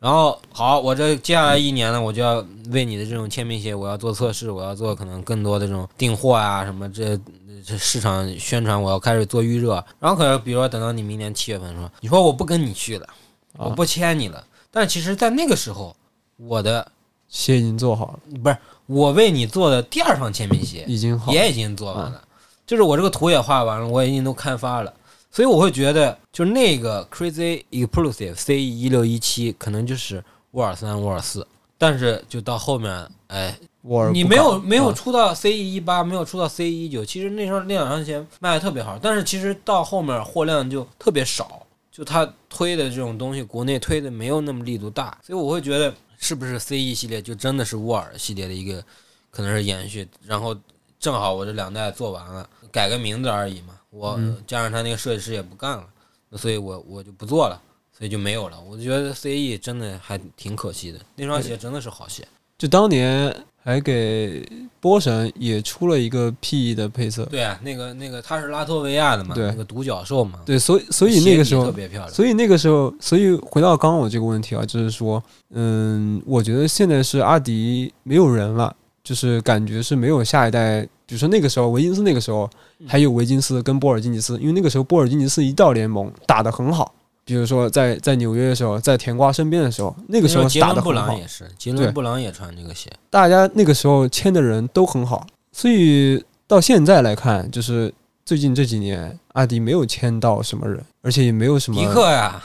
[0.00, 7.20] 然后好，我这接下来一年呢，我就要为你的这种签名鞋，我要做测试，我要做可能更多的这种订货啊什么这
[7.62, 9.74] 这市场宣传，我要开始做预热。
[9.98, 13.06] 然后可能比如说等到你明年七月份说，你说我不跟你去了，
[13.58, 14.42] 我不签你了。
[14.70, 15.94] 但其实，在那个时候，
[16.38, 16.90] 我的
[17.28, 22.22] 鞋已经做好了，不是我为你做的第二双签名鞋，已经好，也已经做完了，
[22.66, 24.94] 就是我这个图也画完了，我已经都开发了，
[25.30, 31.46] 所以我会觉得，就那个 Crazy Explosive CE 一六一七可能就是沃尔三、沃尔四，
[31.78, 48.84] 但是就到后面，哎，沃尔你没有没有啊出到 CE 一八，没有出到 CE 一九，其实那双那两双鞋卖的特别好，但是其实到后面货量就特别少，就他推的这种东西，国内推的没有那么力度大，所以我会觉得是不是 CE 系列就真的是沃尔系列的一个
[49.30, 50.56] 可能是延续，然后
[50.98, 55.84] 正好我这两代做完了，改个名字而已嘛，我嗯加上他那个设计师也不干了，
[56.36, 57.60] 所以我我就不做了。
[57.92, 62.26] 所以就没有了，我就觉得 CE 真的还挺可惜的，那双鞋真的是好鞋。
[62.56, 64.42] 就当年还给
[64.80, 72.10] 波神也出了一个 PE 的配色，对啊，那个那个他是拉脱维亚的嘛，对那个独角兽嘛，对，所以所以那个时候特别漂亮。
[72.10, 80.86] 所以那个时候，所以回到刚刚我这个问题啊，就是说，嗯，我觉得现在是阿迪没有人了，就是感觉是没有下一代。
[81.06, 86.94] 比如说那个时候维金斯，那个时候嗯还有维金斯跟波尔津吉斯，因为那个时候波尔津吉斯一到联盟打得很好。
[87.24, 92.90] 比如说在在纽约的时候，在甜瓜身边的时候，那个时候打得很好朗也，是，杰伦布朗也穿这个鞋。
[93.08, 97.92] 大家那个时候签的人都很好，所以到现在来看，就是
[98.24, 102.42] 最近这几年阿迪没有签到什么人，而且也没有什么迪克呀，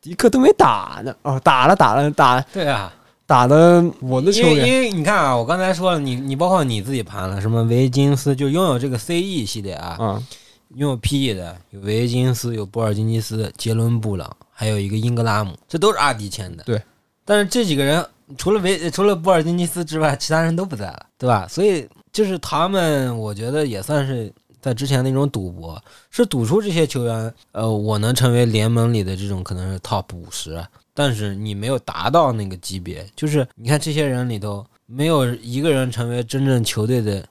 [0.00, 2.92] 迪克都没打呢，哦，打了打了打对啊，
[3.30, 10.26] 打的我的球员因为因为你看啊，我刚才说了，你你包括你自己盘了，什么维金斯就拥有这个 CE 系列啊，嗯，
[10.74, 16.64] 拥有 PE 的有维金斯，有波尔津吉斯、杰伦布朗，还有一个英格拉姆，这都是阿迪签的。
[16.64, 16.82] 对，
[17.24, 18.04] 但是这几个人
[18.36, 21.46] 除了维除了波尔津吉斯之外，其他人都不在了，对吧？
[21.48, 30.60] 所以就是他们，我觉得也算是在之前那种赌博，是赌出这些球员，呃，我能成为联盟里的这种可能是 top 五十，
[30.94, 37.26] 但是你没有达到那个级别，就是你看这些人里头没有一个人成为真正球队的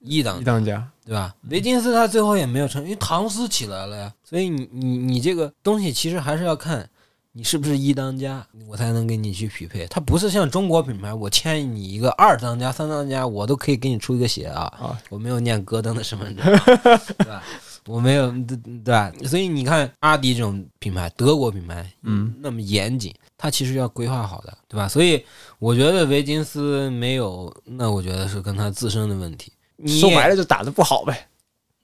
[0.00, 0.88] 一当一当家。
[1.04, 1.34] 对吧？
[1.50, 4.14] 维金斯他最后也没有成，因为唐斯起来了呀。
[4.22, 6.88] 所以你你你这个东西其实还是要看
[7.32, 9.84] 你是不是一当家，我才能跟你去匹配。
[9.88, 14.62] 它不是像中国品牌，我签你一个二当家、三当家，我都可以给你出一个鞋啊。
[14.78, 16.44] 啊我没有念戈登的身份证，
[17.18, 17.42] 对吧？
[17.86, 19.12] 我没有，对对吧？
[19.24, 24.86] 所以你看阿迪这种品牌，德国品牌，嗯，那么严谨，它其实要规划好的，对吧？
[24.86, 25.24] 所以
[25.58, 29.52] 我觉得维金斯没有，那我觉得是跟他自身的问题。
[29.76, 31.28] 你说白了就打的不好呗。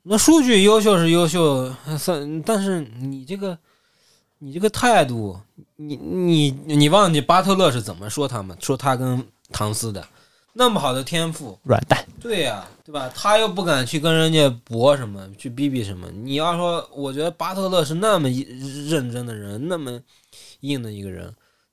[0.05, 3.59] 那数据优秀是优秀，算，但是你这个，
[4.39, 5.39] 你这个态度，
[5.77, 8.57] 你你你忘记巴特勒是怎么说他们？
[8.61, 10.07] 说他跟唐斯的
[10.53, 13.13] 那么好的天赋，软蛋，对呀、对吧？
[13.15, 16.09] 他又不敢去跟人家搏什么，去逼逼什么。
[16.11, 18.31] 你要说，我觉得巴特勒是那么
[18.89, 20.01] 认真的人，那么
[20.61, 21.31] 硬的一个人，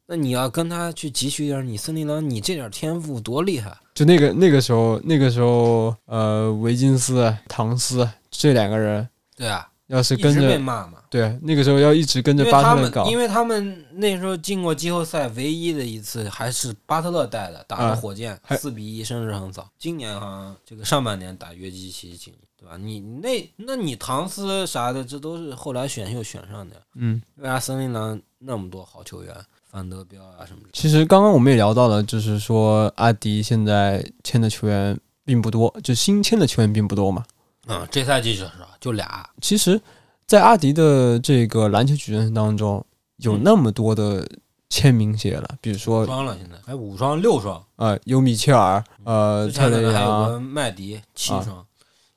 [0.08, 3.74] 那你要跟他去汲取点儿你森林狼，你这点天赋多厉害！
[3.94, 11.00] 就那个那个时候，那个时候，呃，维金斯、唐斯这两个人，对啊，要是跟着骂嘛。
[11.10, 19.70] 对那个时候要一直跟着巴特勒搞，因为他们那时候进过季后赛，唯一的一次还是巴特勒带的，打啊的火箭还四比一，甚至很早。
[19.80, 22.76] 今年好像这个上半年打约基奇进，对吧？
[22.76, 26.76] 你那那你唐斯啥的，这都是后来选秀选上的。
[26.96, 29.34] 嗯，为啥森林狼那么多好球员，
[29.72, 30.70] 范德彪啊什么的？
[30.74, 37.24] 其实刚刚我们也聊到了，就是说阿迪现在签的球员并不多，就新签的球员并不多嘛。
[37.68, 39.80] 嗯，这赛季就是就俩，其实，
[40.28, 42.86] 在阿迪的这个篮球矩阵当中，
[43.18, 44.28] 有那么多的
[44.70, 51.66] 签名鞋了，比如五说双了，现在还五双六双，呃，有米切尔，呃，之特雷前还有，个麦迪七啊双，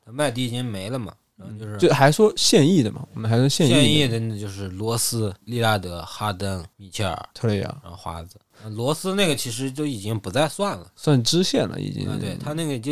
[0.05, 8.37] 麦迪已经没了嘛，然后就是就还说现役的嘛，我们还说现现役的役的那就是罗斯、利拉德、哈登、米切尔，特雷杨，然后华子。
[8.61, 12.09] 呃罗斯那个其实就已经不再算了，算支线了已经。
[12.09, 12.91] 啊，对他那个就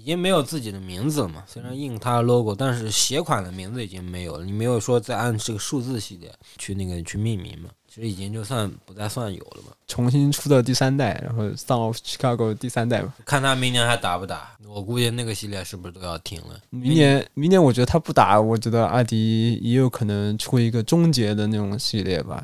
[0.00, 1.44] 已经没有自己的名字了嘛。
[1.46, 4.44] 虽然印他的 logo，但是鞋款的名字已经没有了。
[4.46, 7.68] 你没有说再按这个数字系列去那个去命名嘛？
[7.86, 9.72] 其实已经就算不再算有了嘛。
[9.86, 13.12] 重新出的第三代，然后 Son of Chicago 第三代嘛。
[13.26, 14.56] 看他明年还打不打？
[14.66, 16.58] 我估计那个系列是不是都要停了？
[16.70, 22.42] 明年，明年我觉得他不打，我觉得阿迪也有可能出一个终结的那种系列吧。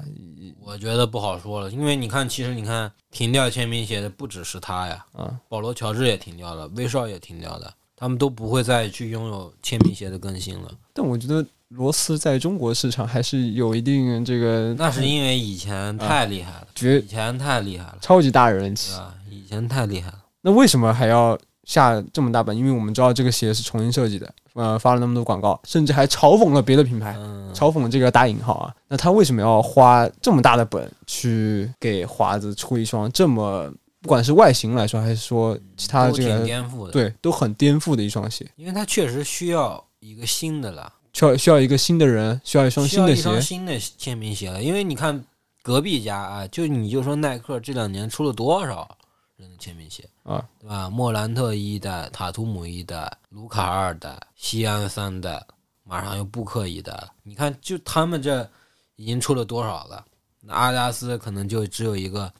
[0.66, 10.68] 我觉得不好说了，因为你看，其实你看停掉签名鞋的不只是他呀，啊，保罗乔治也停掉了，威少也停掉了，他们都不会再去拥有签名鞋的更新了。
[10.92, 19.14] 但我觉得罗斯在中国市场还是有一定这个，那是因为以前太厉害了，绝以前太厉害了，超级大人气啊。
[19.30, 20.18] 以前太厉害了。
[20.40, 22.56] 那为什么还要下这么大本？
[22.56, 28.74] 因为我们知道这个鞋是重新设计的，呃，发了那么多广告，甚至还嘲讽了别的品牌，嗯，嘲讽这个打引号啊。
[28.88, 38.50] 那他为什么要花这么大的本去给华子出一双这么，不管是外形来说，还是说其他这个，颠覆的，，对，都很颠覆的一双鞋？
[38.56, 44.62] 因为他确实需要一个新的了，需要需要一个新的人，需要一双需要一新的鞋双新的签名鞋了。
[44.62, 45.22] 因为你看
[45.62, 48.95] 隔壁家啊，就你就说耐克这两年出了多少
[49.36, 50.88] 人的签名鞋啊，对吧？
[50.88, 55.44] 莫兰特一代、塔图姆一代、卢卡二代、西安三代，
[55.84, 57.12] 马上又布克一代了。
[57.22, 58.48] 你看，就他们这
[58.96, 60.04] 已经出了多少了？
[60.40, 62.32] 那阿迪达斯可能就只有一个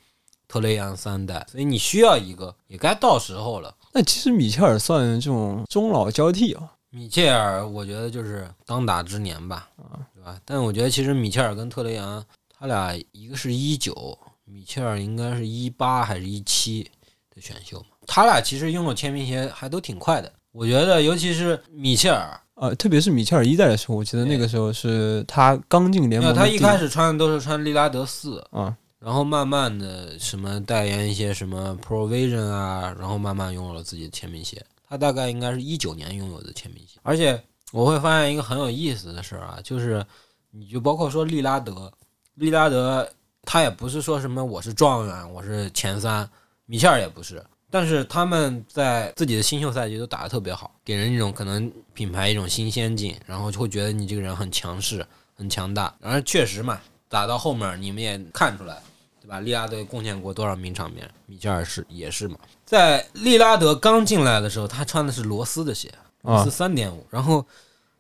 [0.49, 3.75] 特雷杨三代，所以你需要一个，也该到时候了。
[3.93, 9.69] 那其实米切尔算这种中老交替啊，米切尔，我觉得就是当打之年吧，
[10.15, 10.41] 对吧？
[10.45, 12.25] 但我觉得其实米切尔跟特雷杨，
[12.59, 16.89] 他俩一个是一九，米切尔应该是一八还是一七
[17.35, 17.97] 的选秀嘛？
[18.07, 34.65] 他俩其实拥有签名鞋还都挺快的，我觉得尤其是米切尔，呃，特别是米切尔一代的时候，我记得那个时候是他刚进联盟，他一开始穿的都是穿利拉德四，啊，然后慢慢的什么代言一些什么 Provision 啊，然后慢慢拥有了自己的签名鞋。
[34.89, 40.07] 他大概应该是一九年拥有的签名鞋，而且我会发现一个很有意思的事儿啊，就是
[40.53, 41.93] 你就包括说利拉德，
[42.35, 43.09] 利拉德
[43.47, 46.29] 他也不是说什么我是状元，我是前三，
[46.67, 55.07] 米切尔也不是，但是他们在自己的新秀赛季都打得特别好，给人一种可能品牌一种新鲜劲，然后就会觉得你这个人很强势、
[55.37, 55.95] 很强大。
[56.01, 58.83] 然而确实嘛，打到后面你们也看出来，
[59.23, 59.39] 对吧？
[59.39, 62.37] 利拉德贡献过多少名场面，米切尔是也是嘛。
[62.65, 65.89] 在利拉德刚进来的时候，他穿的是罗斯的鞋，
[66.23, 67.47] 罗啊斯三点五，然后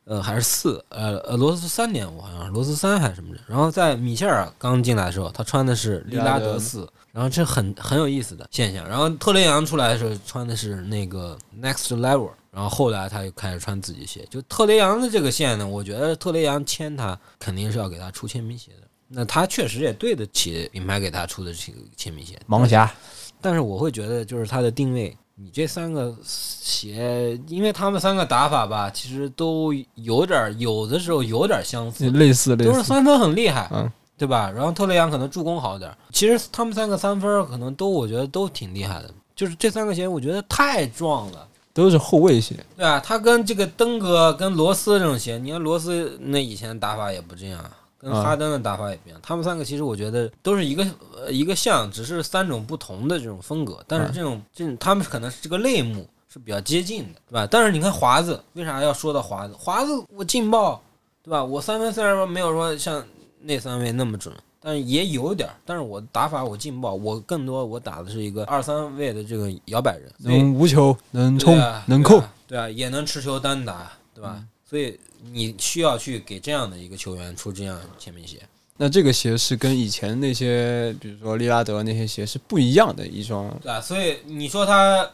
[0.07, 3.41] 呃还是四，呃呃罗斯三点五好像是罗斯三还是什么的。
[3.47, 8.89] 然后在米切尔刚进来的时候，他穿的是利拉德四，然后这很很有意思的现象。
[8.89, 14.27] 然后特雷杨出来的时候穿的是那个 Next Level，然后后来他又开始穿自己鞋。
[14.31, 18.87] 就特雷杨的这个线呢，我觉得特雷杨签他肯定是要给他出签名鞋的。
[19.09, 22.93] 那他确实也对得起品牌给他出的这个签名鞋，盲侠，
[23.41, 34.51] 但是我会觉得，就是它的定位你这三个鞋，因为他们三个打法吧，其实都有点儿，有的时候有点儿相似，类似类似，都是三分很厉害，嗯，对吧？
[34.51, 41.47] 然后特雷杨可能助攻好点儿，其实他们三个三分可能都我觉得都挺厉害的，就是这三个鞋我觉得太壮了。
[41.75, 47.63] 都是后卫鞋，对啊，他跟这个登哥、跟罗斯这种鞋，你看罗斯那以前打法也不这样，
[47.99, 49.21] 跟啊哈登的打法也不一样。
[49.23, 53.83] 他们三个其实我觉得都是一个呃一个像，只是三种不同的这种风格。
[53.87, 57.49] 但是这种这种他们可能是这个类目是比较接近的，对吧？
[57.51, 59.55] 但是你看华子，为啥要说到华子？
[59.59, 60.83] 华子我劲爆，
[61.23, 61.43] 对吧？
[61.43, 63.03] 我三分虽然说没有说像
[63.41, 65.55] 那三位那么准，但是也有点儿。
[65.65, 74.43] 但是我打法我劲爆，我更多我打的是一个二三位的这个摇摆人，能无球，能冲啊，能控，对啊，对啊，也能持球单打，对吧？
[74.69, 74.99] 所以
[75.33, 78.43] 你需要去给这样的一个球员出这样签名鞋。
[78.77, 85.11] 那这个鞋是跟以前那些，比如说利拉德那些鞋是不一样的一双，对啊，所以你说他，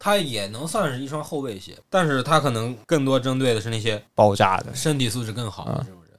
[0.00, 4.74] 他也能算是一双后卫鞋，但是他可能更多针对的是那些爆炸的。
[4.74, 6.18] 身体素质更好的啊这种人，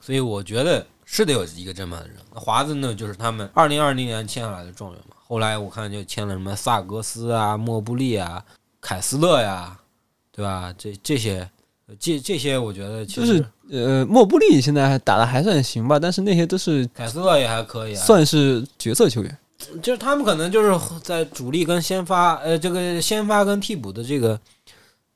[0.00, 2.16] 所以我觉得是得有一个这么的人。
[2.32, 8.42] 那华子呢，就是他们二零二零年签下来的状元嘛，后来我看就签了什么萨格斯啊、莫布利啊、
[8.80, 9.78] 凯斯勒呀，
[10.32, 10.74] 对吧？
[10.78, 11.50] 这这些，
[12.00, 19.38] 这这些我觉得其实就是呃，莫布利现在还打的还算行吧，但是那些都是凯斯勒也还可以啊，算是角色球员。
[19.82, 24.38] 就是他们可能就是在主力跟先发，呃，这个先发跟替补的这个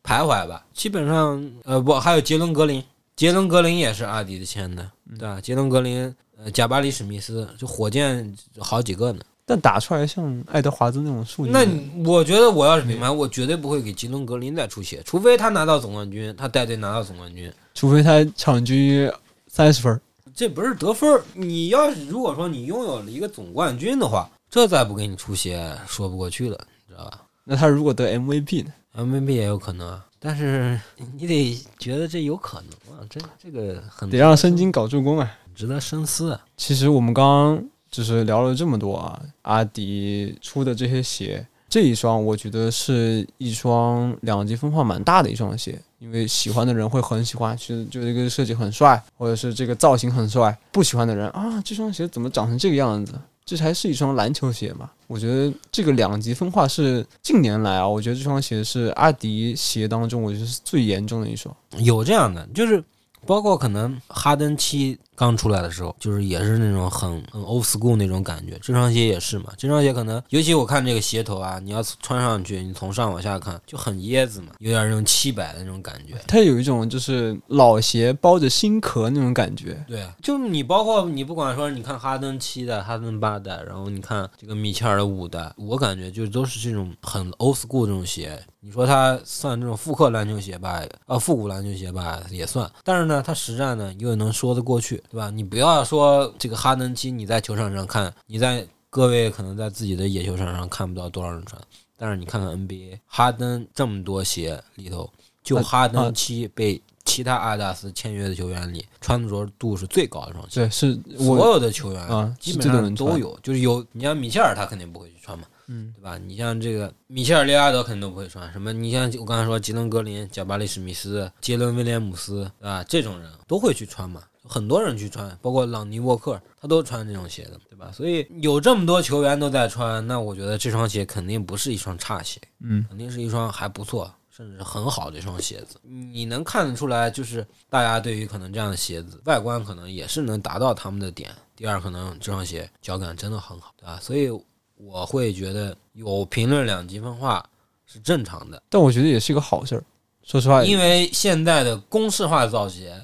[0.03, 0.64] 徘徊吧。
[0.73, 2.83] 基本上，呃，不，还有杰伦格林，
[3.14, 5.39] 杰伦格林也是阿迪的签的，对吧？
[5.41, 9.21] 杰伦格林，呃，贾巴里史密斯，就火箭好几个呢。
[9.51, 11.67] 但打出来像爱德华兹那种数据，那
[12.09, 17.53] 我觉得我要是品牌，我绝对不会给吉伦格林再出血，除非他拿到总冠军，他带队拿到总冠军。
[17.75, 19.11] 除非他场均
[19.49, 20.01] 三十分儿，
[20.33, 27.23] 这不是得分儿，你要是如果说你拥有了一个总冠军的话，这再不给你出血，说不过去了，你知道吧？
[27.43, 30.81] 那他如果得 MVP 呢？MVP 也有可能啊，但是
[31.19, 35.29] 你得觉得这有可能啊，这这个很得让申京搞助攻啊。
[35.53, 36.41] 值得深思啊。
[36.57, 53.14] 其实我们刚刚就是聊了这么多啊，阿迪出的这些鞋，这一双我觉得是一双两极分化蛮大的一双鞋，因为喜欢的人会很喜欢，其实就这个设计很帅，或者是这个造型很帅；不喜欢的人啊，这双鞋怎么长成这个样子？
[53.45, 54.88] 这还是一双篮球鞋嘛？
[55.09, 61.53] 我觉得这个两极分化是近年来啊，我觉得这双鞋是阿迪鞋当中我觉得是最严重的一双。
[61.78, 62.84] 有这样的，就是
[63.26, 68.59] 包括可能哈登七刚出来的时候，就是也是那种很很 old school 那种感觉。
[68.62, 76.14] 这双鞋也是嘛，这双鞋可能，尤其我看这个鞋头啊，你要穿上去，你从上往下看就很椰子嘛，有点那种七百的那种感觉。
[76.27, 79.85] 它有一种就是老鞋包着新壳那种感觉。
[79.87, 88.43] 对，就你包括你不管说，你看哈登七代、哈登八代，然后你看这个米切尔的五代，我感觉就都是这种很 old school 这种鞋。
[88.62, 95.29] 你说它算这种复刻篮球鞋吧，呃，复古篮球鞋吧也算，但是呢，它实战呢又能说得过去，对吧？
[95.29, 101.61] 你不要说这个哈登七，你在球场上看，你在各位可能在自己的野球场上看不到多少人穿，
[101.97, 105.11] 但是你看看 NBA，哈登这么多鞋里头，
[105.43, 110.61] 就啊哈啊登七被其他阿迪达斯签约的球员里穿着度是最高的一双鞋。
[110.61, 116.19] 对，是所有的球员啊基本上都有，就是有你像米切尔，他肯定不会去穿嘛，嗯，对吧？
[116.19, 122.85] 你像这个米切尔、利拉德肯定都不会穿，什么你像我刚才说吉伦格林、贾巴里史密斯、杰伦威廉姆斯，对吧？
[122.89, 127.93] 这种人都会去穿嘛，很多人去穿，包括朗尼沃克，他都穿这种鞋的，对吧？
[127.93, 134.13] 所以有这么多球员都在穿，那我觉得这双鞋肯定不是一双差鞋，嗯，肯定是一双还不错。
[134.33, 141.31] 甚至很好的一双鞋子，你能看得出来，就是大家对于可能这样的鞋子外观可能也是能达到他们的点。
[141.55, 143.99] 第二，可能这双鞋脚感真的很好，对吧？
[144.01, 144.31] 所以
[144.77, 147.45] 我会觉得有评论两极分化
[147.85, 149.85] 是正常的，但我觉得也是一个好事儿。
[150.23, 152.99] 说实话，因为现在的公式化造鞋，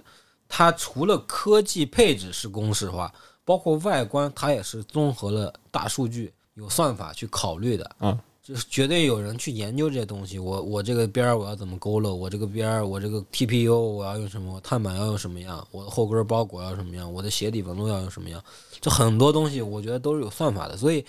[0.48, 3.12] 它除了科技配置是公式化，
[3.44, 7.90] 包括外观，它也是综合了大数据、有算法去考虑的。
[7.98, 10.38] 啊，就是绝对有人去研究这些东西。
[10.38, 12.14] 我我这个边儿我要怎么勾勒？
[12.14, 14.54] 我这个边儿我这个 TPU 我要用什么？
[14.54, 15.66] 我碳板要用什么样？
[15.72, 17.12] 我的后跟包裹要什么样？
[17.12, 18.40] 我的鞋底纹路要用什么样？
[18.80, 20.76] 这很多东西我觉得都是有算法的。
[20.76, 21.04] 所以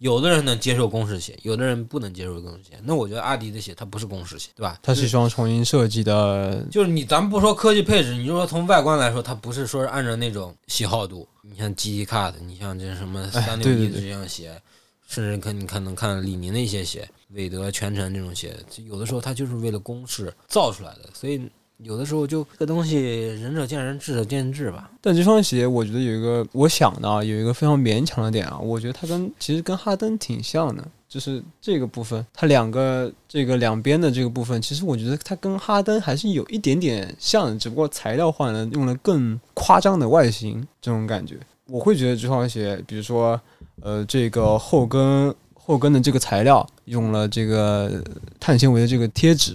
[0.00, 2.78] 有的人能接受公式鞋，有的人不能接受公式鞋。
[2.82, 4.78] 那我觉得阿迪的鞋它不是公式鞋，对吧？
[4.82, 11.28] 它是一双重新设计的，就是你，咱们不说科技配置，你就说从外观来说，它不是说是按照那种喜好度。
[11.42, 14.58] 你像 GT Cut，你像这什么哎三六一对对对这样鞋，
[15.06, 18.56] 甚至可你看能看李宁的一些鞋，韦德、全程这种鞋，
[18.88, 21.10] 有的时候它就是为了公式造出来的。
[21.12, 21.46] 所以
[21.82, 22.98] 有的时候就这东西，
[23.40, 24.90] 仁者见仁，智者见智吧。
[25.00, 41.36] 但这双鞋我觉得有一个，我想的啊，有一个非常勉强的点啊，我觉得它跟其实跟哈登挺像的，就是这个部分，它两个这个两边的这个部分，其实我觉得它跟哈登还是有一点点像的，只不过材料换了，用了更夸张的外形，这种感觉。
[41.66, 43.40] 我会觉得这双鞋，比如说，
[43.80, 48.02] 呃，这个后跟后跟的这个材料用了这个
[48.40, 49.54] 碳纤维的这个贴纸，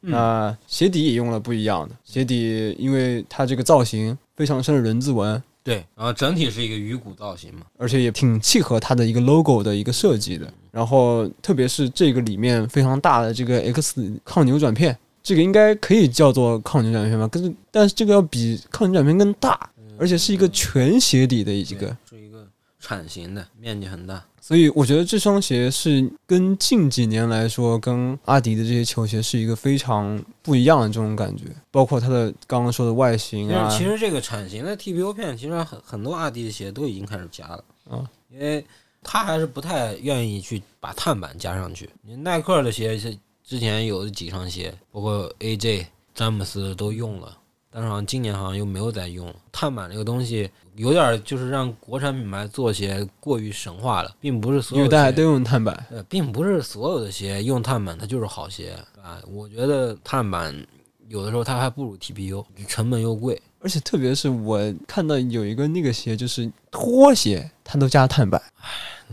[0.00, 10.52] 那鞋底也用了不一样的鞋底，因为它这个造型非常深的人字纹，对，然后整体是一个鱼骨造型嘛，而且也挺契合它的一个 logo 的一个设计的。
[10.70, 17.28] 然后特别是这个里面非常大的这个 X 抗扭转片，这个应该可以叫做抗扭转片吧？
[17.28, 19.70] 可是但是这个要比抗扭转片更大。
[19.98, 22.48] 而且是一个全鞋底的一个，是一个
[22.78, 24.24] 铲型的，面积很大。
[24.40, 31.44] 所以我觉得这双鞋是跟近几年来说，跟阿迪的这些球鞋是一个非常不一样的这种感觉。
[31.70, 38.64] 包括它的刚刚说的外形啊，其实这个产型的 TPU 片，其实很很多阿迪的鞋都已经开始加了啊，因为
[39.02, 41.88] 他还是不太愿意去把碳板加上去。
[42.02, 47.36] 你耐克的鞋是之前有几双鞋，包括 AJ、詹姆斯都用了。
[47.72, 50.50] 但是好像今年好像又没有再用碳板这个东西，
[50.80, 59.20] 有点就是让国产品牌做鞋过于神话了，并不是所有大家都用碳板，呃，并不是所有的鞋用碳板它就是好鞋啊。
[59.30, 60.54] 我觉得碳板
[61.08, 64.58] 有的时候它还不如 TPU，成本又贵，而且特别是我
[64.88, 68.40] 看到有一个那个鞋就是拖鞋，它都加碳板，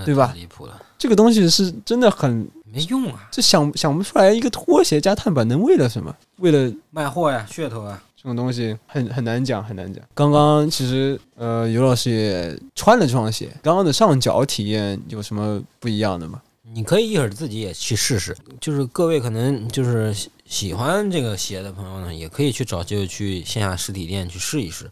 [0.05, 0.31] 对吧？
[0.33, 6.15] 离谱了，这个东西是真的很没用啊，这想想不出来一个拖鞋加碳板能为了什么？
[6.37, 8.01] 为了卖货呀，噱头啊。
[8.19, 10.03] 这种东西很很难讲，很难讲。
[10.15, 16.41] 刚刚其实呃，尤老师也穿了这双鞋，刚刚的上脚体验有什么不一样的吗？
[16.73, 18.35] 你可以一会儿自己也去试试。
[18.59, 20.13] 就是各位可能就是
[20.47, 24.89] 喜欢这个鞋的朋友呢，也可以去找机会去线下实体店去试一试。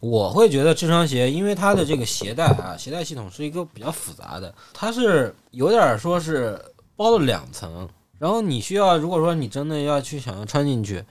[0.00, 6.60] 我会觉得这双鞋，因为它的这个鞋带啊，鞋带系统是一个比较复杂的，它是有点说是
[6.94, 11.02] 包了两层，然后你需要如果说你真的要去想要穿进去。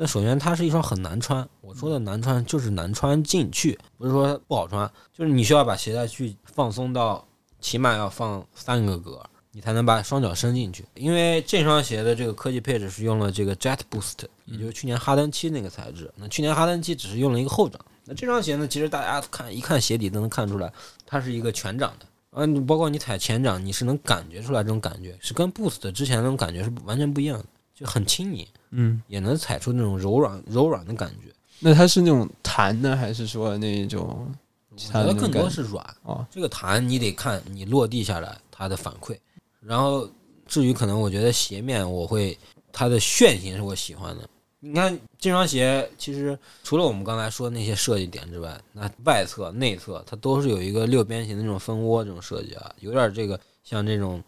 [0.00, 1.46] 那首先，它是一双很难穿。
[1.60, 7.26] 我说的难穿，就是难穿进去，不是说不好穿，就是你需要把鞋带去放松到，
[7.60, 9.20] 起码要放三个格，
[9.50, 10.84] 你才能把双脚伸进去。
[10.94, 16.08] 因为这双鞋的这个科技配置是用了这个 Jet Boost，也就是去年哈登七那个材质。
[16.14, 20.72] 那去年哈登七只是用了一个后掌，那这双鞋呢，其实大家看一看鞋底都能看出来，
[21.04, 22.06] 它是一个全掌的。
[22.30, 27.44] 啊，你包括你踩前掌，你是能感觉出来这种感觉，是跟 Boost 之前那种感觉是完全不一样的。
[27.74, 31.32] 就很轻盈，嗯，也能踩出那种柔软柔软的感觉。
[31.60, 34.32] 那它是那种弹的，还是说那种？
[34.70, 36.24] 我觉得更多是软哦。
[36.30, 39.16] 这个弹你得看你落地下来它的反馈。
[39.60, 40.08] 然后
[40.46, 42.38] 至于可能，我觉得鞋面我会
[42.72, 44.28] 它的楦型是我喜欢的。
[44.60, 54.22] 你看这双鞋，其实除了我们刚才说的那些设计点之外，那外侧、内侧它都是有一个六边形的那种蜂窝这种设计啊，有点这个像这种。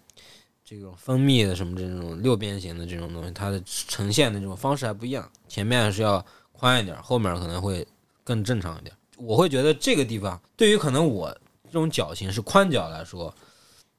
[0.71, 7.85] 这种蜂蜜的什么这种六边形的这种东西，它的呈现的这种方式还不一样，前面是要宽一点，后面可能会
[8.23, 8.95] 更正常一点。
[9.17, 11.29] 我会觉得这个地方对于可能我
[11.65, 13.35] 这种脚型是宽脚来说，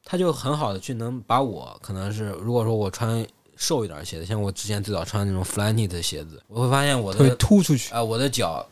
[0.06, 8.66] 它就很好的去能把我可能是如果说我穿瘦一点鞋子，像我之前最早穿那种 Flyknit 的鞋子，我会发现我的会突出去啊，我的脚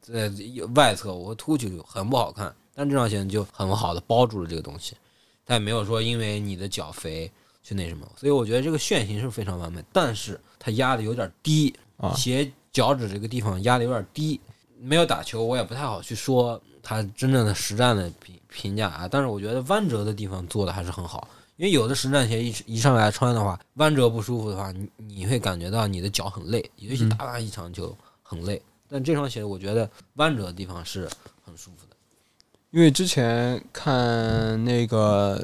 [0.00, 0.32] 在
[0.74, 2.56] 外侧我会突出去，很不好看。
[2.74, 4.96] 但这双鞋就很好的包住了这个东西，
[5.44, 7.30] 它也没有说因为你的脚肥。
[7.62, 14.40] 就那什么，所以我觉得这个楦型是非常完美，但是它压的有点低啊，鞋脚趾这个地方压的有点低，
[14.80, 19.06] 没有打球，我也不太好去说它真正的实战的评评价啊。
[19.08, 28.60] 但是我觉得弯折的地方做的还是很好，因为有的实战鞋一一上来穿的话，弯折不舒服的话，你你会感觉到你的脚很累，尤其打完一场球很累。
[28.88, 31.08] 但这双鞋我觉得弯折的地方是
[31.44, 31.96] 很舒服的，
[32.72, 35.40] 因为之前看那个。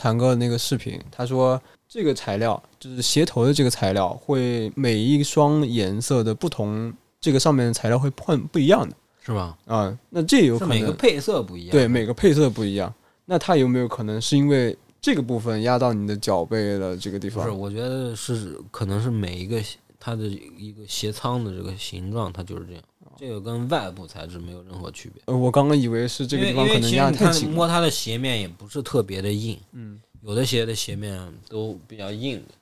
[0.00, 6.90] 谈过那个视频，他说这个材料就是鞋头的这个材料，会每一双颜色的不同，
[7.20, 9.58] 这个上面的材料会碰不一样的，是吧？
[9.66, 12.92] 啊，那这有可能每个配色不一样，对，每个配色不一样。
[13.26, 17.44] 那它有没有可能是因为这个部分压到你的脚背的这个地方？
[17.44, 19.62] 不是，我觉得是可能是每一个
[20.00, 22.82] 它的一个鞋仓的这个形状，它就是这样。
[23.18, 25.22] 这个跟外部材质没有任何区别。
[25.26, 27.50] 呃，我刚刚以为是这个地方可能压太紧。
[27.50, 32.54] 摸它的鞋面也不是特别的硬，嗯，有的鞋的鞋面都比较硬的，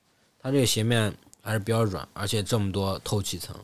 [0.42, 3.54] 它这个鞋面还是比较软，而且这么多透气层，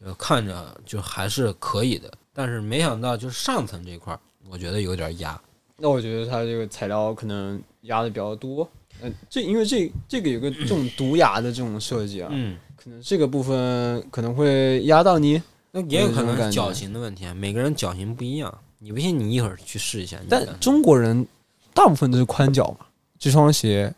[0.00, 2.10] 就看着就还是可以的。
[2.32, 5.38] 但是没想到就是上层这块儿，我觉得有点压。
[5.76, 8.66] 那我觉得它这个材料可能压的比较多。
[9.02, 12.56] 嗯，这因为这这个有个这种毒牙的这种设计啊，嗯，
[12.86, 15.42] 可能这个部分可能会压到你。
[15.72, 18.56] 那也有可能是脚型的问题啊，每个人脚型不一样。
[18.78, 20.16] 你不信，你一会儿去试一下。
[20.28, 21.26] 但中国人
[21.74, 22.86] 大部分都是宽脚嘛，
[23.18, 23.92] 这双鞋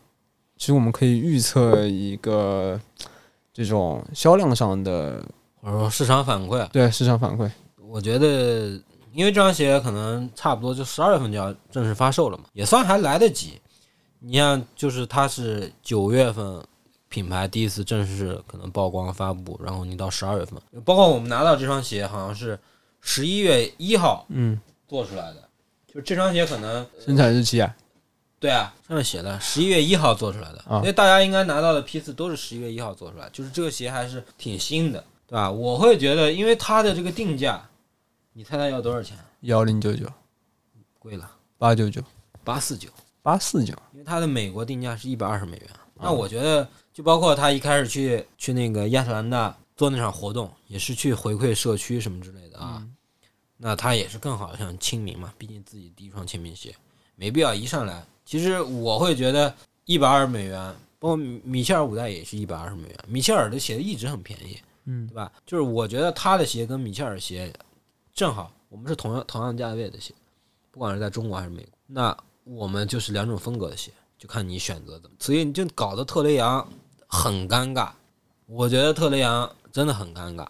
[0.57, 2.81] 其实我们可以预测一个
[3.53, 5.23] 这种销量上的
[5.61, 7.47] 或者说市场反馈，对市场反馈。
[7.87, 8.69] 我觉得，
[9.13, 13.61] 因为这双鞋可能差不多就十二月份就要正式发售了嘛，也算还来得及。
[14.17, 16.59] 你像，就是它是九月份
[17.09, 22.57] 品牌第一次正式可能曝光发布，然后你到十二月份，包括我们拿到这双鞋，好像是
[23.01, 25.49] 十一月一号嗯，做出来的，
[25.91, 27.75] 就这双鞋可能生产日期啊，
[28.39, 35.49] 对啊，上面写的十一月一号做出来的，啊因为大家应该拿到的批次都是十一月一号做出来，就是这个鞋还是挺新的，对吧？
[35.49, 37.67] 我会觉得，因为它的这个定价，
[38.33, 39.17] 你猜猜要多少钱？
[39.41, 40.05] 幺零九九
[40.99, 42.03] 贵了，八九九
[42.43, 42.87] 八四九，
[43.23, 45.67] 八四九，因为它的美国定价是一百二十美元。
[46.01, 46.65] 那我觉得，
[46.99, 52.85] 就包括他一开始去去那个亚特兰大做那场活动，也是去回馈社区什么之类的啊。
[53.55, 56.75] 那他也是更好像亲民嘛，毕竟自己第一双亲民鞋，
[57.15, 58.05] 没必要一上来。
[58.25, 62.97] 其实我会觉得一百二十美元，包括米米切尔五代也是一百二十美元。
[63.07, 65.31] 米切尔的鞋一直很便宜，嗯对吧？
[65.45, 67.49] 就是我觉得他的鞋跟米切尔鞋
[68.13, 70.13] 正好，我们是同样同样价位的鞋，
[70.69, 75.15] 不管是在中国还是美国，那我们就是两种风格的鞋，就看你选择怎么。
[75.21, 76.67] 所以你就搞得特雷杨
[77.11, 77.89] 很尴尬，
[78.45, 80.45] 我觉得特雷杨真的很尴尬，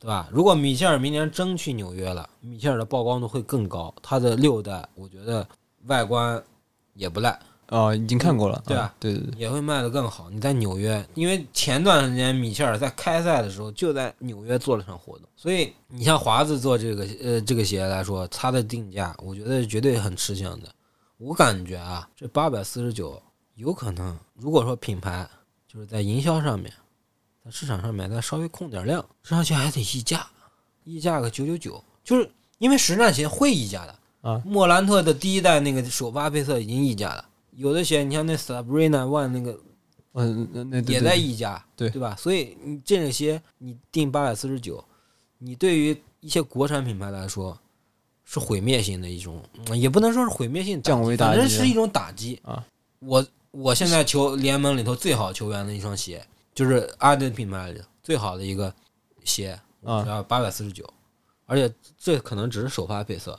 [0.00, 0.28] 对吧？
[0.32, 5.46] 如果米切尔明年真去纽约了，米切尔的曝光度会更高，他的六代我觉得
[5.86, 6.42] 外观
[6.94, 7.38] 也不赖，
[7.68, 10.28] 哦，已经看过了，对啊，对对对，也会卖得更好。
[10.28, 20.68] 你在纽约，因为前段时间米切尔在开赛的时候就在纽约做了场活动，所以你像华子做这个呃这个鞋来说，它的定价我觉得绝对很吃香的。
[21.16, 23.22] 我感觉啊，这八百四十九
[23.54, 25.26] 有可能，如果说品牌
[25.74, 26.72] 就是在营销上面，
[27.44, 30.24] 在市场上面再稍微控点量，这双鞋还得溢价，
[30.84, 34.40] 溢价个九九九，就是因为实战鞋会溢价的啊。
[34.46, 37.28] 莫兰特的第一代那个首发配色已经溢价了。
[37.56, 39.58] 有的鞋，你像那 Sabrina One 那个
[40.12, 42.14] 嗯，那那也在溢价，对对吧？
[42.16, 44.84] 所以你这个鞋你定八百四十九，
[45.38, 47.58] 你对于一些国产品牌来说
[48.24, 52.64] 是毁灭性的一种，嗯也不能说是毁灭性降维打击反正是一种打击啊。
[53.00, 53.26] 我
[53.56, 58.74] 我现在球联盟里头最好球员的一双鞋，就是阿迪品牌里最好的一个
[59.22, 60.84] 鞋，啊只要八百四十九，
[61.46, 63.38] 而且这可能只是首发配色。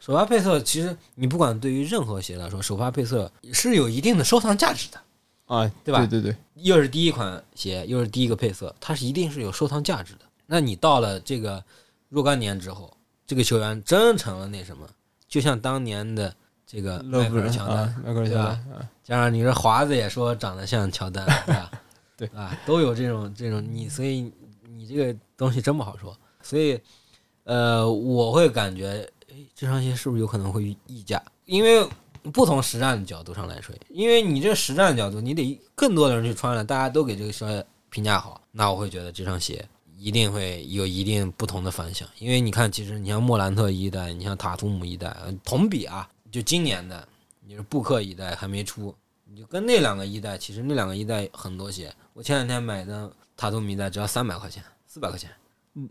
[0.00, 5.00] 首发配色其实你不管对于任何鞋来说，首发配色是有一定的收藏价值的。
[5.46, 10.20] 啊，对吧对对对，又是第一款鞋，又是第一个配色，它是一定是有收藏价值的。
[10.46, 11.62] 那你到了这个
[12.08, 12.96] 若干年之后，
[13.26, 14.88] 这个球员真成了那什么，
[15.28, 16.34] 就像当年的
[16.72, 21.70] 这个迈克尔乔丹，啊，迈克尔乔丹啊，加上你这华子也说长得像乔丹， 对吧？
[22.16, 24.32] 对啊，都有这种这种你，所以
[24.66, 26.16] 你这个东西真不好说。
[26.40, 26.80] 所以，
[27.44, 31.22] 呃，我会感觉，哎，这双鞋是不是有可能会溢价？
[31.44, 31.86] 因为
[32.32, 39.62] 不同实战的角度上来说，因为你这实战角度，你得更多的人去穿了，大家都给这个双鞋评价好，那我会觉得这双鞋
[39.98, 42.08] 一定会有一定不同的反响。
[42.18, 47.06] 因为你看，其实你像莫兰特一代，你像塔图姆一代，呃同比啊，就今年的，
[47.46, 48.94] 你是布克一代还没出，
[49.26, 55.30] 你就跟那两个一代，其实那两个一代很多鞋，我前两天买的塔图姆一代只要三百块钱，四百块钱，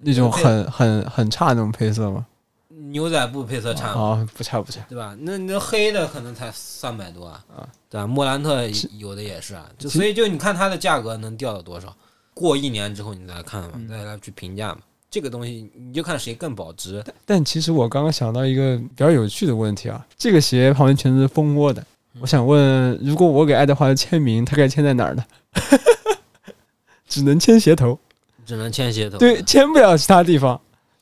[0.02, 2.26] 那种很很很差那种配色吗？
[2.70, 4.02] 牛仔布配色差吗？
[4.02, 5.16] 啊，不差不差，对吧？
[5.20, 8.08] 那那黑的可能才三百多啊，啊对吧？
[8.08, 8.68] 莫兰特
[8.98, 11.96] 有的也是啊，就所以就你看它的价格能掉到多少？
[12.34, 14.80] 过一年之后你再看嘛，嗯再来去评价嘛。
[15.12, 17.04] 这个东西你就看谁更保值。
[17.26, 21.86] 但其实我刚刚想到一个比较有趣的问题啊，这个鞋旁边全是蜂窝的，
[22.22, 25.24] 我想问，如果我给爱德华的签名，他该签在哪儿呢？
[27.10, 28.00] 只能签鞋头，
[28.46, 30.60] 只能签鞋头，对，签不了其他地方。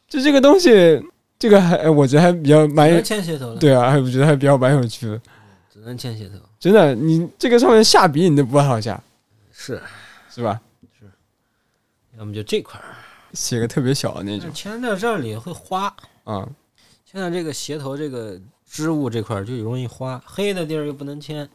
[0.08, 1.00] 就这个东西，
[1.38, 5.22] 这个还我觉得还比较蛮有签鞋头了，对啊，我觉得还比较蛮有趣的。
[5.72, 6.36] 只能签鞋头。
[6.60, 9.00] 真的，你这个上面下笔你都不好下，
[9.54, 9.80] 是，
[10.34, 10.60] 是吧？
[11.00, 11.06] 是
[12.18, 12.98] 要么就这块儿，
[13.34, 14.52] 写个特别小的那种。
[14.54, 16.48] 签在这里会花，啊，
[17.06, 21.48] 签在这个鞋头这个织物这块儿就容易花，黑的地儿又不能签，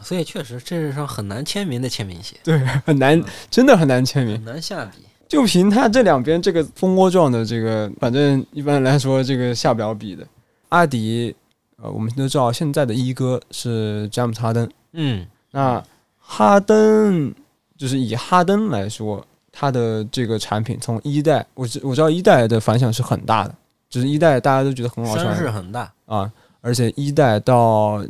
[0.00, 4.44] 所以确实这是双很难签名的签名鞋，对，很难，真的很难签名很。
[4.44, 4.98] 难下笔。
[5.26, 10.24] 就凭它这两边这个蜂窝状的这个，反正一般来说这个下不了笔的。
[10.68, 11.34] 阿迪，
[11.76, 15.82] 呃，我们都知道现在的一哥是詹姆斯哈登，嗯，那
[16.18, 17.34] 哈登
[17.76, 19.26] 就是以哈登来说，
[19.56, 23.54] 他的这个产品从一代，我知我知道一代的反响是很大的，
[23.88, 26.30] 只是一代大家都觉得很好声势很大，啊，
[26.60, 28.04] 而且一代到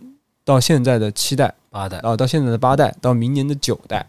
[0.44, 1.98] 到现在的七代，八代。
[1.98, 4.06] 啊，到现在的八代，到明年的九代，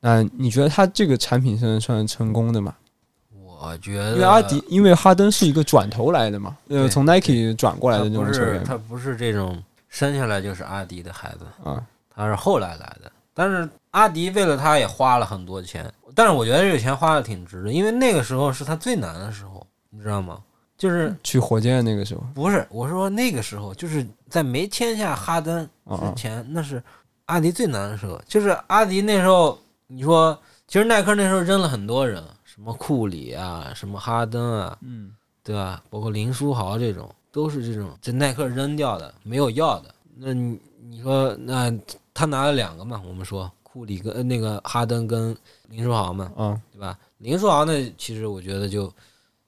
[0.00, 2.74] 那你觉得它这个产品是算成功的吗？
[3.58, 11.82] 我觉得，因为阿迪，因为哈登是一个转头来的嘛，呃，从 Nike 转过来的那种球员他不是这种生下来就是阿迪的孩子，啊，
[12.14, 13.10] 他是后来来的。
[13.32, 20.40] 但是阿迪为了他也花了很多钱，但是我觉得这个钱花的挺值的，因为那个时候是他最难的时候，你知道吗？
[20.76, 26.82] 就是去火箭那个时候，不是我说那个时候，就是在没签下哈登之前，那是
[27.26, 28.20] 阿迪最难的时候。
[28.26, 35.12] 就是阿迪那时候，你说其实耐克那时候扔了很多人，什么库里啊，什么哈登啊，嗯，
[35.42, 35.82] 对吧？
[35.88, 39.94] 包括林书豪这种，都是这种在耐克扔掉的，没有要的。
[40.14, 41.72] 那你你说那
[42.12, 43.00] 他拿了两个嘛？
[43.06, 45.34] 我们说库里跟呃那个哈登跟
[45.68, 46.98] 林书豪嘛，啊，对吧？
[47.18, 48.84] 林书豪呢，其实我觉得就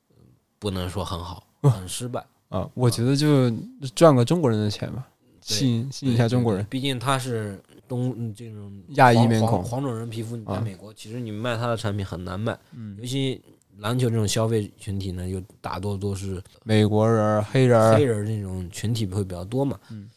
[0.09, 0.17] 呃
[0.59, 2.25] 不能说很好，很失败。
[2.49, 3.51] 啊，我觉得就
[3.95, 5.07] 赚个中国人的钱吧，
[5.47, 6.67] 对吸引吸引一下中国人。
[6.71, 9.63] 毕竟他是东嗯这种亚裔面孔。
[9.63, 10.61] 黄黄种人皮肤，你在啊。
[10.61, 13.41] 美国其实你卖他的产品很难卖，嗯，尤其
[13.79, 20.09] 篮球这种消费群体呢，又大多都是美国人儿、黑人儿，黑人这种群体会比较多嘛，嗯，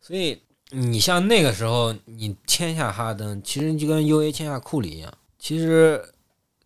[0.00, 0.40] 所以
[0.70, 6.02] 你像那个时候你签下哈登，其实就跟 U A 签下库里一样，其实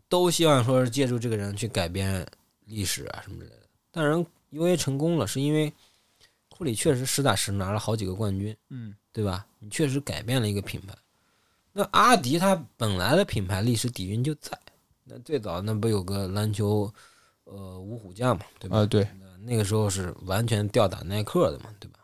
[0.08, 2.26] 都希望说是借助这个人去改变
[2.64, 3.62] 历史啊什么之类的。
[3.90, 5.72] 但人 U A 成功了，是因为
[6.48, 9.46] 库里确实实打实拿了好几个冠军，嗯，对吧？
[9.58, 10.94] 你确实改变了一个品牌。
[11.72, 14.58] 那阿迪他本来的品牌历史底蕴就在，
[15.04, 16.92] 那最早那不有个篮球，
[17.44, 18.78] 呃，五虎将嘛，对吧？
[18.78, 19.06] 啊，对，
[19.42, 22.00] 那个时候是完全吊打耐克的嘛，对吧？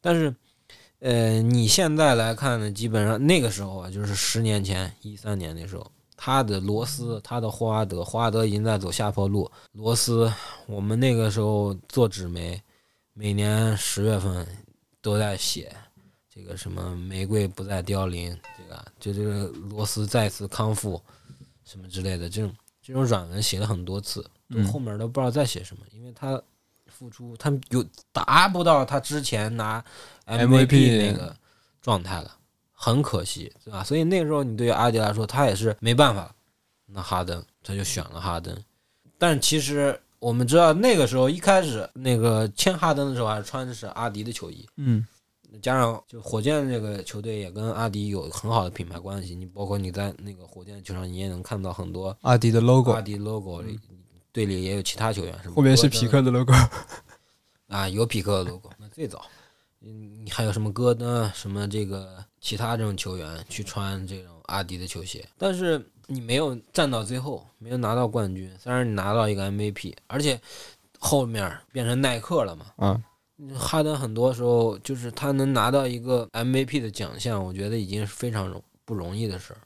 [0.00, 0.34] 但是，
[1.00, 5.92] 呃，你现在来看呢，基本上那个时候啊，就是十年前，一三年那时候，
[6.22, 9.50] 他的罗斯，他的霍华德，霍华德已经在走下坡路。
[9.72, 10.30] 罗斯，
[10.66, 12.62] 我们那个时候做纸媒，
[13.14, 14.46] 每年十月份
[15.00, 15.74] 都在写
[16.28, 21.00] 这个什么玫瑰不再凋零，这个就这个罗斯再次康复
[21.64, 24.22] 什么之类的，这种这种软文写了很多次，
[24.70, 26.38] 后面都不知道在写什么，因为他
[26.86, 29.82] 付出，他有达不到他之前拿
[30.26, 31.34] MVP 那个
[31.80, 32.36] 状态了，
[32.82, 33.84] 很可惜，对吧？
[33.84, 36.34] 所以那个时候你对于阿迪来说，他也是没办法，
[36.86, 38.56] 那哈登他就选了哈登，
[39.18, 45.06] 但其实我们知道那个时候一开始那个签哈登的时候还是穿的是阿迪的球衣，嗯，
[45.60, 53.78] 加上就火箭这个球队也跟阿迪有很好的品牌关系，你包括你在那个火箭球场，你也能看到很多阿迪的 logo，阿迪 logo，里
[54.32, 56.54] 队里也有其他球员，什么后面是戈登皮克的 logo，
[57.68, 59.26] 啊，有匹克的 logo，那最早，
[59.82, 70.40] 嗯，还有什么戈登啊，什么这个其他这种球员去穿这种阿迪的球鞋，但是你没有站到最后，没有拿到冠军，虽然你拿到一个 MVP，而且
[70.98, 73.02] 后面变成耐克了嘛，嗯，
[73.54, 79.60] 哈登很多时候就是他能拿到一个 MVP 的奖项，我觉得已经是非常容不容易的事儿，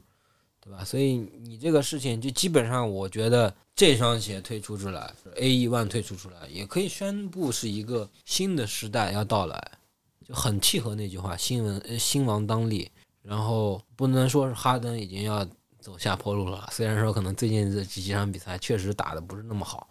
[0.60, 0.84] 对吧？
[0.84, 9.72] 所以你这个事情就基本上，我觉得这双鞋推出出来，A E One 推出出来，也可以宣布是一个新的时代要到来，
[10.26, 12.90] 就很契合那句话“新闻呃兴亡当立”。
[13.22, 15.46] 然后不能说是哈登已经要
[15.78, 19.88] 走下坡路了，虽然说可能最近这几几场比赛确实打的不是那么好。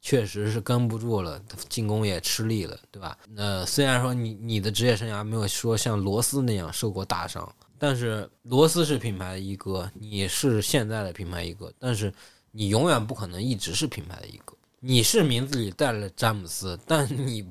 [0.00, 3.18] 确实是跟不住了，进攻也吃力了，对吧？
[3.30, 12.14] 那虽然说你你的职业生涯没有说像罗斯那样受过大伤，但是罗斯是品牌的一哥，你是现在的品牌一哥，但是
[12.52, 14.54] 你永远不可能一直是品牌的一哥。
[14.78, 17.44] 你是名字里带了詹姆斯，但你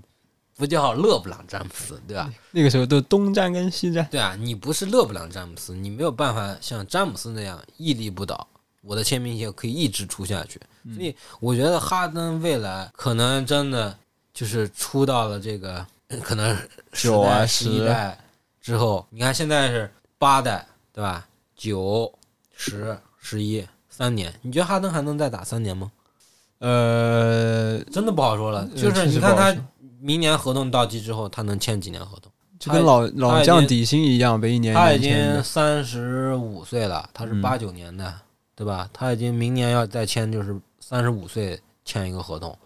[0.58, 2.30] 不叫勒布朗詹姆斯，对吧？
[2.52, 8.48] 那个时候都东站跟西站，对啊，你不是勒布朗詹姆斯，你没有办法像詹姆斯那样屹立不倒。
[8.82, 10.60] 我的签名鞋可以一直出下去，
[10.96, 13.96] 所以我觉得哈登未来可能真的
[14.34, 16.56] 就是出到了这个呃 可能
[16.94, 18.18] 十九啊、十一代
[18.62, 21.28] 之后，你看现在是八代，对吧？
[21.56, 22.12] 九、
[22.56, 25.92] 十、十一三年，你觉得哈登还能再打三年吗？
[26.60, 28.62] 呃，真的不好说了。
[28.74, 29.56] 呃就是你看他
[30.00, 32.32] 明年合同到期之后，他能签几年合同？
[32.60, 35.00] 就跟老老将底薪一样呗，一年他已。
[35.00, 38.14] 经三十五岁了，他是嗯八九年的，
[38.56, 38.90] 对吧？
[38.92, 42.58] 他已经明年要再签，就是三十五岁签一个合同。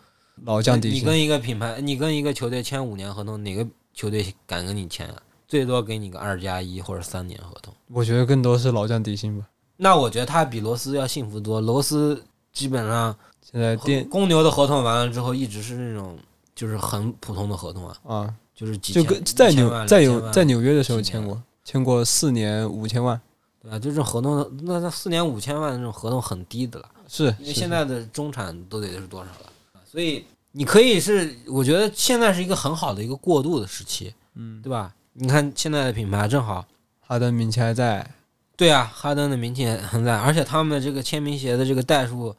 [0.45, 5.15] 老将底薪，你跟一个品牌，你跟一个球队签五年合同，哪个球队敢跟你签啊？
[5.47, 7.73] 最多给你个二加一或者三年合同。
[7.89, 9.45] 我觉得更多是老将底薪吧。
[9.75, 11.59] 那我觉得他比罗斯要幸福多。
[11.59, 12.23] 罗斯
[12.53, 16.17] 基本上现在电公牛的合同完了之后，一直是那种
[16.61, 23.19] 就是很普通的合同啊，啊，就是几就跟在纽在纽在纽约的时候签过，签过四年五千万，
[23.63, 23.79] 对吧？
[23.79, 26.87] 就这合同，那那四年五千万的那种合同很低的了。
[27.07, 29.51] 是因为现在的中产都得是多少了？
[29.83, 34.93] 所以你可以是，我觉得现在是一个很好的一个过渡的时期，嗯，对吧？
[35.13, 36.63] 你看现在的品牌正好，
[36.99, 38.07] 哈登名气还在，
[38.55, 42.35] 对啊，哈登的名气还在，而且他们的这个签名鞋的这个代数，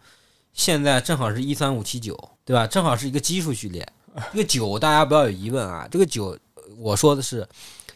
[0.53, 2.69] 现在正好是一三五七九，对吧？
[2.69, 3.85] 正好是一个奇数序列。
[4.33, 6.37] 这个九大家不要有疑问啊，这个九
[6.79, 7.47] 我说的是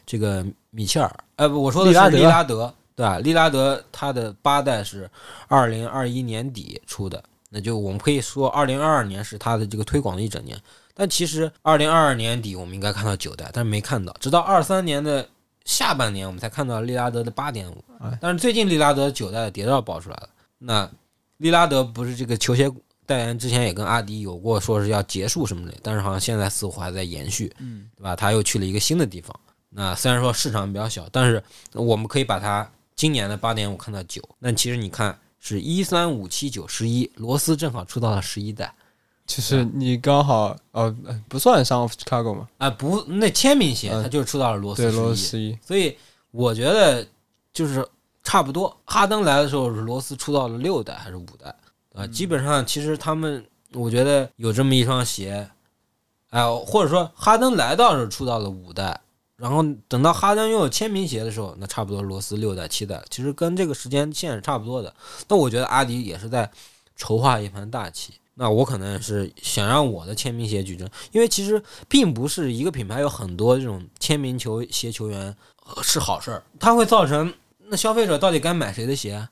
[0.04, 3.18] 这个米切尔，呃，不，我说的是利拉德，对吧？
[3.18, 5.10] 利拉德他的八代是
[5.48, 10.58] 二零二一年底出的，那就我们可以说二零二二年是他的这个推广的一整年。
[10.94, 15.28] 但其实二零二二年底我们应该看到九代，但是没看到，直到二三年的
[15.66, 18.16] 下半年我们才看到利拉德的八点五哎。
[18.20, 20.90] 但是最近利拉德九代的谍照爆出来了，那
[21.36, 22.70] 利拉德不是这个球鞋
[23.06, 28.16] 代言之前也跟阿迪有过说是要结束什么的，但是好像现在似乎还在延续，嗯，对吧？
[28.16, 29.34] 他又去了一个新的地方。
[29.70, 31.42] 那虽然说市场比较小，但是
[31.72, 34.22] 我们可以把它今年的八点五看到九。
[34.38, 38.74] 那其实你看是一三五七九十一，罗斯正好出到了十一代
[39.26, 45.98] 其实你刚好呃呃不算上 Chicago 嘛，啊、不，那签名鞋嗯它就是出到了罗斯对，十一，罗斯十一，所以
[46.30, 47.06] 我觉得
[47.52, 47.86] 就是
[48.22, 48.74] 差不多。
[48.84, 51.54] 哈登来的时候是罗斯出到了六代还是五代
[51.96, 52.06] 啊？
[52.06, 55.48] 基本上其实他们，我觉得有这么一双鞋，
[56.30, 59.00] 哎、或者说哈登来到是出到了五代，
[59.36, 64.94] 然后等到哈登拥有签名鞋的时候，那差不多罗斯六代七代，其实跟这个时间线是差不多的。
[65.28, 66.50] 那我觉得阿迪也是在
[66.94, 68.12] 筹划一盘大棋。
[68.38, 75.34] 那我可能是想让我的签名鞋举证，因为其实并不是一个品牌有很多这种签名球鞋球员
[75.64, 77.32] 呃是好事儿，它会造成
[77.68, 79.30] 那消费者到底该买谁的鞋啊，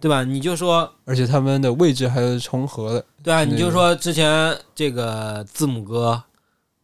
[0.00, 0.22] 对吧？
[0.22, 6.22] 你就说而且他们的位置还是重合的，对啊，你就说之前这个字母哥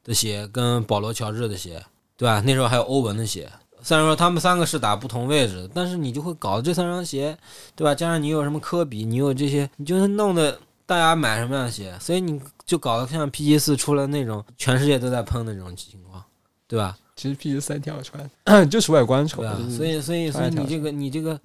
[0.03, 1.83] 的鞋跟保罗乔治的鞋，
[2.17, 2.41] 对吧？
[2.45, 3.51] 那时候还有欧文的鞋，
[3.83, 7.37] 虽然说他们三个是打不同位置的，但是你就会搞这三双鞋，
[7.77, 7.95] 对吧？
[7.95, 16.23] 加上你有什么科比，你有这些，你就是弄的大家买什么样的鞋，所以你就搞得像 PG 四出了那种全世界都在喷的这种情况，
[16.67, 16.97] 对吧？
[17.15, 18.31] 其实 PG 三挺好穿，
[18.71, 21.39] 就是外观丑对啊，所以所以所以你这个你这个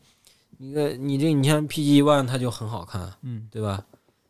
[0.58, 3.84] 你个你这你像 PG One 它就很好看，嗯，对吧？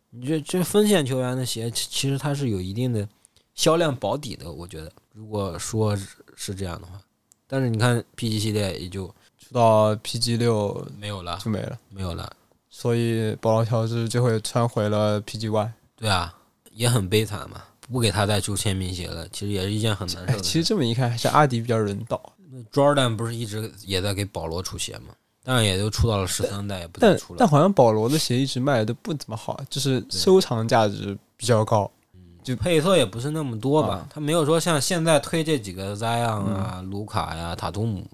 [0.09, 3.07] 你这这锋线球员的鞋，其其实它是有一定的
[3.55, 4.91] 销量保底的，我觉得。
[5.13, 7.01] 如果说是是这样的话，
[7.47, 9.07] 但是你看 PG 系列也就
[9.39, 12.31] 出到 PG 六没有了，就没了，没有了。
[12.69, 15.71] 所以保罗乔治就会穿回了 PG One。
[15.95, 16.35] 对啊，
[16.71, 20.39] 也很悲惨嘛，不给他再出签名鞋了，其实也是一件很难受。
[20.39, 22.33] 其实这么一看，还是阿迪比较人道。
[22.71, 25.15] Jordan 不是一直也在给保罗出鞋吗？
[25.47, 27.37] 但是也就出到了十三代，也不再但出了。
[27.39, 31.89] 但好像保罗的鞋一直卖的都不怎么好，就是收藏价值比较高。
[32.43, 38.05] 就配色也不是那么多吧，他没有说像现在推这几个 Zion 啊、卢卡呀、塔图姆，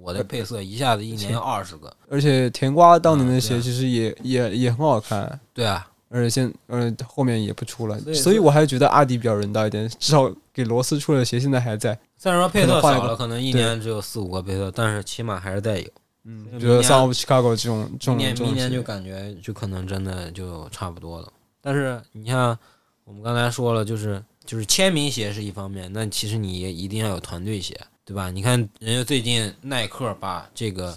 [0.00, 1.92] 我的配色一下子一年要二十个。
[2.08, 11.96] 而且甜瓜当年的鞋其实也、也也很好看，对啊，而且现呃后面也不出了，所以我还觉得阿迪比较人道一点，至少给罗斯出的鞋现在还在。
[12.18, 15.86] 虽然说配色少了，可能一年只有四五个配色，但是起码还是在有。
[16.24, 21.32] 嗯所以，觉得明年 Sun of Chicago 这种这种明年就感觉就可能真的就差不多了。
[21.60, 22.56] 但是你像
[23.04, 28.30] 我们刚才说了，就是就是签名鞋是一方面，那其实你也一定要有团队鞋，对吧？
[28.30, 30.96] 你看人家最近耐克把这个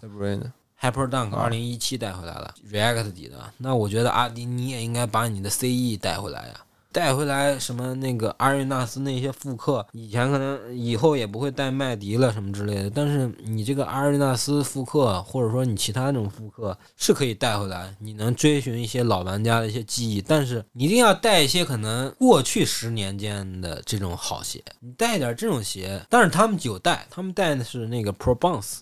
[0.79, 6.53] Hyper Dunk 啊二零一七带回来了、r e a c t 底的，那我觉得阿迪你也应该把你的 CE 带回来呀，
[6.93, 28.77] 带回来什么那个阿瑞纳斯那些复刻，以前可能以后也不会带麦迪了什么之类的，但是你这个阿瑞纳斯复刻，或者说你其他那种复刻是可以带回来，你能追寻一些老玩家的一些记忆，但是你一定要带一些可能过去十年间的这种好鞋，你带一点这种鞋，但是他们有带，他们带的是那个 Pro Bounce。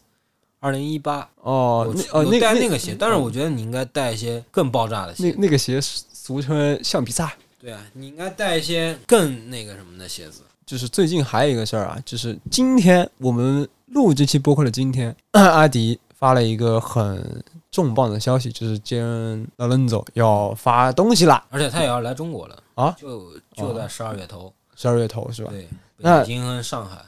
[0.63, 5.35] 二零一八，哦那哦有那那带那个鞋，但是我觉得你应该带一些更爆炸的那鞋。
[5.39, 7.33] 那个鞋俗称橡皮擦。
[7.61, 10.41] 对啊，你应该带一些更那个什么的鞋子。
[10.65, 25.51] 就是最近还有一个事儿啊，就是今天我们录这期播客的今天， 阿迪发了一个很重磅的消息，就是 Jan Lorenzo 要发东西啦，而且他也要来中国了啊就就在十二月头，十二月头是吧？
[25.51, 27.03] 对，北京和上海，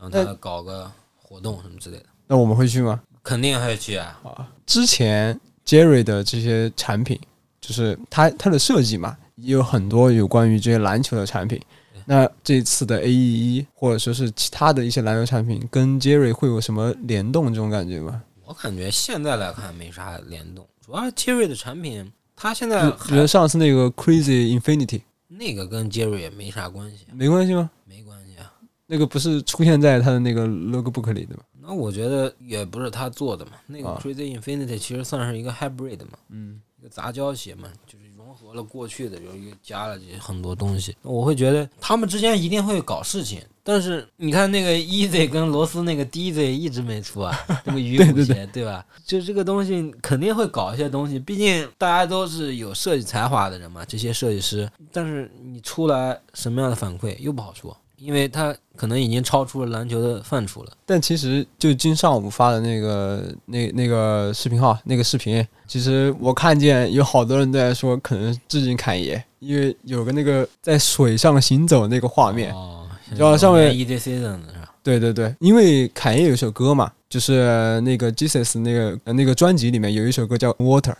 [0.00, 0.90] 让他搞个
[1.22, 3.00] 活动什么之类的，那我们会去吗？
[3.22, 4.18] 肯定会去啊。
[4.24, 7.20] 啊，之前 Jerry 的这些产品，
[7.60, 11.60] 就是他他的设计嘛，也有很多有关于这些篮球的产品。
[12.04, 18.22] 那这次的 A E 一或者说是其他的一些篮球产品，跟 Jerry 会有什么联动这种感觉吗？
[18.44, 27.68] 我感觉现在来看没啥联动，主要 Jerry 的产品，他现在比比如上次那个 Crazy Infinity 那个跟 Jerry 也没啥关系，没关系吗？
[27.84, 28.52] 没关系啊。
[28.86, 31.42] 那个不是出现在他的那个 logbook 里的吗？
[31.60, 40.96] 那我觉得也不是他做的嘛，那个啊 Crazy Infinity 其实算是一个 hybrid 嘛，嗯，一个杂交鞋嘛，就是融合了过去的，又又加了这些很多东西。
[41.02, 48.84] 我会觉得他们之间一定会搞事情，但是你看那个 Easy 跟罗斯那个 DZ 一直没出啊， 那个鱼骨鞋对吧？
[49.04, 57.76] 就这个东西肯定会搞一些东西，毕竟大家都是有设计才华的人嘛，这些设计师，但是你出来什么样的反馈又不好说。
[57.98, 60.72] 因为他可能已经超出了篮球的范畴了。
[60.84, 72.52] 但其实就今上午发的那个那那个视频号那个视频，其实我看见有好多人都在说，可能致敬侃爷，因为有个那个在水上行走那个画面。
[72.52, 72.86] 哦，
[73.16, 74.74] 然后上面 EDC 的是吧？
[74.82, 80.94] 对对对，因为侃爷有一首歌嘛，就是那个 Jesus 那个呃那个专辑里面有一首歌叫 Water。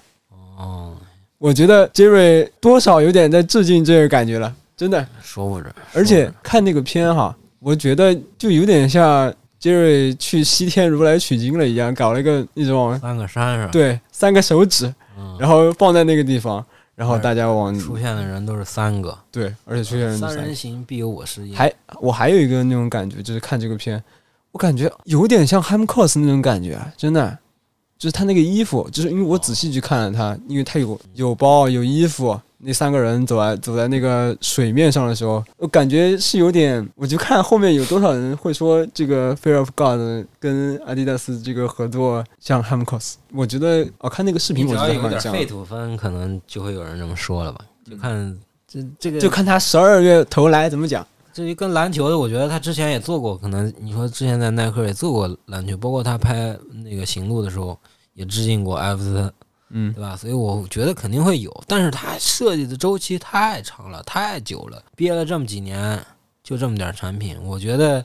[0.56, 0.96] 哦，
[1.38, 5.06] 我觉得 Jerry 多少有点在致敬这个感觉了，真的。
[5.22, 5.74] 说不准。
[5.94, 13.72] 而且看那个片哈，我觉得就有点像杰瑞去西天如来取经了一样，搞了一个那种三个山是吧？
[13.72, 16.64] 对三个手指，嗯，然后放在那个地方，
[16.94, 21.56] 然后大家往出现的人都是三个，对，而且出现人都三三人行必有我师焉。
[21.56, 24.00] 还我还有一个那种感觉，就是看这个片，
[24.52, 27.36] 我感觉有点像 Ham Cos 那种感觉，啊，真的，
[27.98, 47.60] 就是他那个衣服，就是因为我仔细去看了他，因为他有有包有衣服，那三个人走在走在那个水面上的时候，我感觉是有点，我就看后面有多少人会说这个 Fear of God 跟阿迪达斯这个合作像 Ham Cos，我觉得我看那个视频，我觉得有得蛮像的点废土风，可能就会有人这么说了吧？
[47.84, 51.06] 就看这这个就看他十二月头来怎么讲。
[51.32, 57.78] 至于跟篮球的，我觉得他之前也做过，可能你说之前在耐克也做过篮球，包括他拍那个行路的时候
[58.14, 59.30] 也致敬过艾弗森，
[59.70, 60.16] 嗯对吧？
[60.16, 66.00] 所以我觉得肯定会有，但是它设计的周期太长了，太久了，憋了这么几年，
[66.42, 68.04] 就这么点产品，我觉得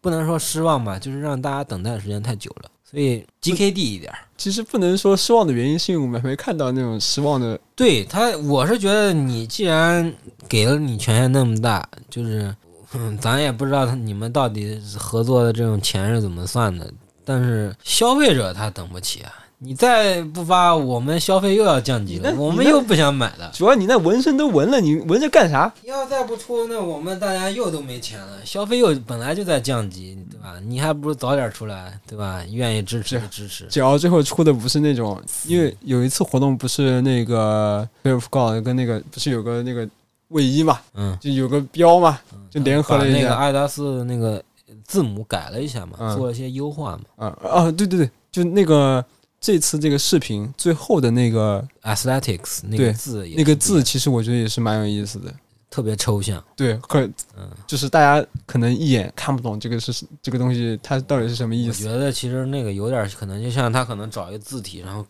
[0.00, 4.18] 不能说失望吧，就是让大家等待的时间太久了，所以 GKD 一点儿。
[4.36, 7.58] 其实不能说失望的原因，是因为我们没看到那种失望的。
[7.74, 10.12] 对他，我是觉得你既然
[10.48, 12.54] 给了你权限那么大，就是，
[12.92, 16.92] 嗯，咱也不知道他你们到底合作的这种钱是怎么算的，
[17.24, 19.32] 但是消费者他等不起啊！
[19.58, 23.50] 你再不发，我们消费又要降级了，我们又不想买了。
[23.54, 25.72] 主要你那纹身都纹了，你纹着干啥？
[25.84, 30.56] 要再不出，那我们大家又都没钱了，消费又本来就在降级，对吧？
[30.66, 32.44] 你还不如早点出来，对吧？
[32.50, 33.64] 愿意支持支持。
[33.70, 39.88] 只要最后出的不是那种，因为有一次活动不是那个 Fear of God 跟那个不是有个那个
[40.28, 43.16] 卫衣嘛，嗯，就有个标嘛，就联合了一下。
[43.16, 44.42] 把那个爱达斯的那个
[44.84, 47.26] 字母改了一下嘛，嗯做了一些优化嘛。
[47.26, 49.02] 啊啊，对对对，就那个
[49.40, 55.32] 这次这个视频最后的那个 aesthetics 那个字那个字，其实我觉得也是蛮有意思的。
[55.68, 57.04] 特别抽象，对，可
[57.36, 61.86] 嗯，就是大家可能一眼看不懂这个是这个东西，它到底是什么意思。
[61.86, 65.04] 我觉得其实那个有点可能就像他可能找一个字体，然后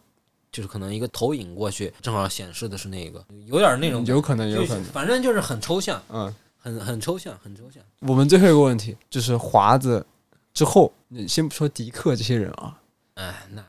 [0.50, 4.84] 就是可能一个投影过去，正好显示的是那个，有点那种有可能，有可能。
[4.86, 7.80] 反正就是很抽象，嗯，很很抽象，很抽象。
[8.00, 10.04] 我们最后一个问题就是华子
[10.52, 12.76] 之后，你先不说迪克这些人啊，
[13.14, 13.62] 哎，那。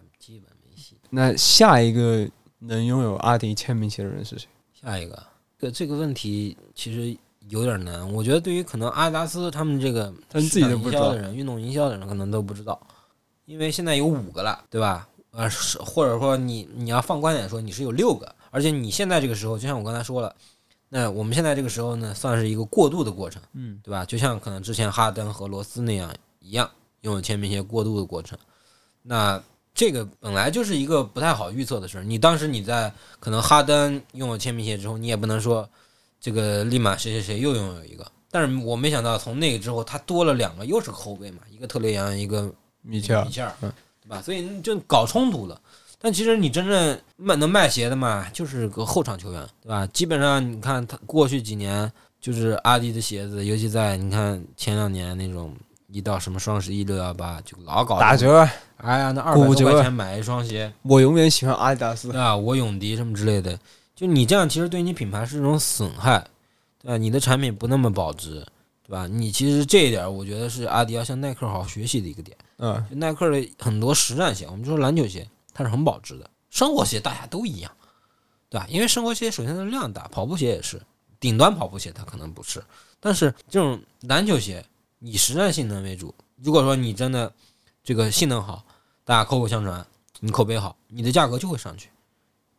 [1.10, 2.28] 那下一个
[2.60, 4.48] 能拥有阿迪签名鞋的人是谁？
[4.74, 5.22] 下一个，
[5.58, 7.18] 这这个问题其实
[7.50, 8.12] 有点难。
[8.14, 12.80] 我觉得对于可能阿迪达斯他们这个他们自己都不知道营销的人、运动营销的人可能都不知道，
[13.46, 15.08] 因为现在有五个了，对吧？
[15.32, 20.36] 呃，是或者说你你要放观点说你是有六个，而且你现在这个时候，就像我刚才说了，
[20.90, 24.04] 那我们现在这个时候呢，算是一个过渡的过程，嗯，对吧？
[24.04, 26.70] 就像可能之前哈登和罗斯那样一样，
[27.02, 28.38] 拥有签名鞋过渡的过程。
[29.04, 29.42] 那
[29.78, 32.04] 这个本来就是一个不太好预测的事儿。
[32.04, 35.70] 你当时你在可能哈登拥有签名鞋之后，你也不能说
[36.20, 38.04] 这个立马谁谁谁又拥有一个。
[38.32, 42.52] 但是我没想到从那个之后，他多了两个，又是后卫嘛，一个特雷杨，一个
[42.82, 43.72] 米切尔米，切尔，嗯
[44.02, 44.20] 对吧？
[44.24, 45.62] 所以就搞冲突了。
[46.00, 49.86] 但其实你真正卖能卖鞋的嘛，就是个后场球员，对吧？
[49.94, 55.56] 基本上你看他过去几年，就是阿迪的鞋子，尤其在你看前两年那种
[55.98, 58.16] 一到什么双十一六幺八，就老搞打。
[58.16, 58.48] 折。
[58.78, 62.36] 哎呀，那二百多块钱买一双鞋，我永远喜欢阿迪达斯啊。
[62.36, 63.60] 我永迪什么之类的，
[63.96, 66.24] 就你这样，其实对你品牌是一种损害，
[66.80, 66.98] 对吧？
[66.98, 68.46] 你的产品不那么保值，
[68.84, 69.08] 对吧？
[69.08, 72.38] 你其实这一点，我觉得是阿迪要向耐克好好学习的一个点。
[72.60, 76.30] 嗯，就耐克的很多实战鞋，我们就说篮球鞋，它是很保值的。
[76.52, 77.72] 生活鞋大家都一样，
[78.48, 78.68] 对吧？
[78.70, 80.80] 因为生活鞋首先它的量大，跑步鞋也是，
[81.20, 82.64] 顶端跑步鞋它可能不是，
[83.00, 84.64] 但是这种篮球鞋
[85.00, 86.14] 以实战性能为主。
[86.44, 87.32] 如果说你真的
[87.84, 88.64] 这个性能好，
[89.04, 89.86] 大家口口相传，
[90.20, 91.90] 你口碑好，你的价格就会上去，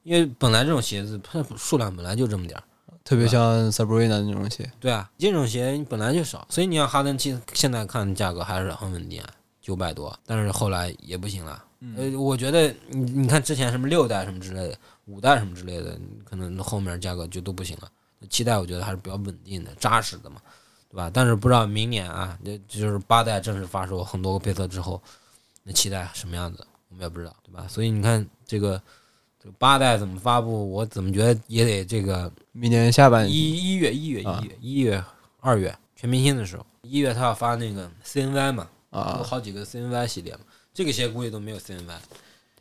[0.02, 2.64] 因为本来这种鞋子它数量本来就这么点儿。
[3.04, 4.70] 特别像 Sabrina 那种鞋。
[4.78, 9.30] 对啊，这种鞋本来就少，所以你像哈登其实现在看价格还是很稳定啊，
[9.62, 11.64] 九百多，但是后来也不行了。
[11.96, 17.90] 呃，我觉得你你看之前什么六代什么之类的，五代什么之类的，可能后面价格就都不行了。
[18.28, 20.42] 七代我觉得还是比较稳定的、扎实的嘛，
[20.90, 21.10] 对吧？
[21.12, 25.00] 但是不知道明年啊，这就是八代正式发售很多个配色之后，
[25.62, 27.66] 那期待什么样子，我们也不知道，对吧？
[27.68, 28.80] 所以你看这个
[29.38, 35.04] 这个八代怎么发布，我怎么觉得也得这个明年下半一一月、一月、啊一月、一月、
[35.40, 40.40] 二月全明星的时候，一月他要发那个 CNY 嘛，啊有啊，好几个 CNY 系列嘛，
[40.72, 41.98] 这个鞋估计都没有 CNY，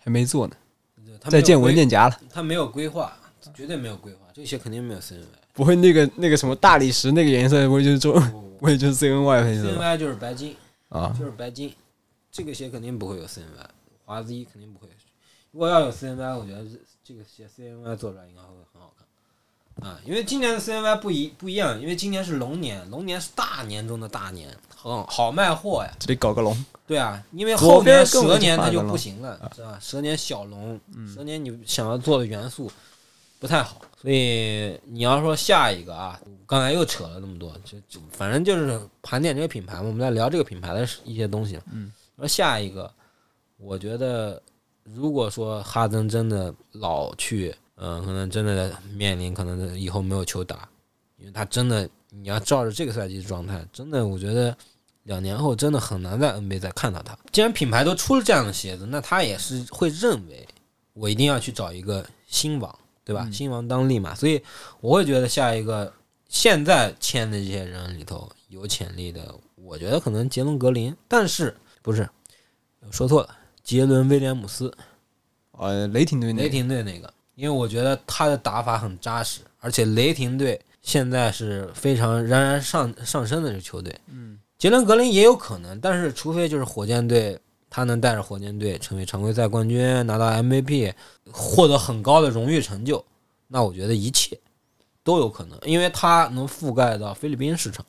[0.03, 0.55] 还没做呢，
[0.95, 2.19] 他没有再见文，件夹了。
[2.29, 3.17] 他没有规划，
[3.53, 5.23] 绝对没有规划，这个鞋肯定没有 CNY。
[5.57, 8.13] 不会那个那个什么大理石那个颜色，不会就是中，
[8.59, 10.55] 不会就是 CNY 配色吧？CNY 就是白金，
[10.89, 11.73] 啊，就是白金，
[12.31, 13.41] 这个鞋肯定不会有 CNY，
[14.05, 14.87] 华子一肯定不会。
[15.51, 18.93] 如果要有 CNY，我觉得这这个鞋 CNY 做出来应该会很好
[19.79, 25.91] 看啊，因为今年的 CNY 不一不一样，因为今年是龙年，龙年是大年中的大年，很好卖货呀。
[25.97, 26.55] 这里搞个龙，
[26.85, 29.79] 对啊，因为后年边根本就蛇年它就不行了，是吧？
[29.81, 30.79] 蛇年小龙，
[31.11, 32.71] 蛇年你想要做的元素
[33.39, 41.59] 不太好，所以你要说下一个啊，刚才又扯了那么多，就就反正就是盘点这个品牌嘛，我们在聊这个品牌的一些东西。
[41.71, 42.91] 嗯，说下一个，
[43.57, 44.41] 我觉得
[44.83, 50.69] 如果说哈登真的老去，嗯、可能真的面临可能以后没有球打，
[51.17, 54.55] 因为他真的你要照着这个赛季的状态，真的我觉得。
[55.07, 57.17] 两年后真的很难在 NBA 再看到他。
[57.31, 60.45] 既然品牌都出了这样的鞋子，那他也是会认为
[60.91, 62.77] 我一定要去找一个新王，
[63.07, 63.23] 对吧？
[63.25, 64.43] 嗯新王当立嘛，所以
[64.81, 65.93] 我会觉得下一个
[66.27, 72.07] 现在签的这些人里头有潜力的，我觉得可能杰伦格林，但是不是
[72.91, 73.29] 说错了，
[73.63, 74.69] 杰伦威廉姆斯，
[75.51, 83.97] 呃，雷霆队那雷霆队那个，因为我觉得他的打法很扎实，而且雷霆队现在是非常冉冉上上升的这个球队。
[84.07, 87.39] 嗯，杰伦格林也有可能，但是除非就是火箭队，
[87.69, 90.93] 他能带着火箭队成为常规赛冠军，拿到 MVP，
[91.31, 93.03] 获得很高的荣誉成就，
[93.47, 94.37] 那我觉得一切
[95.03, 97.85] 都有可能，因为他能覆盖到菲律宾市场，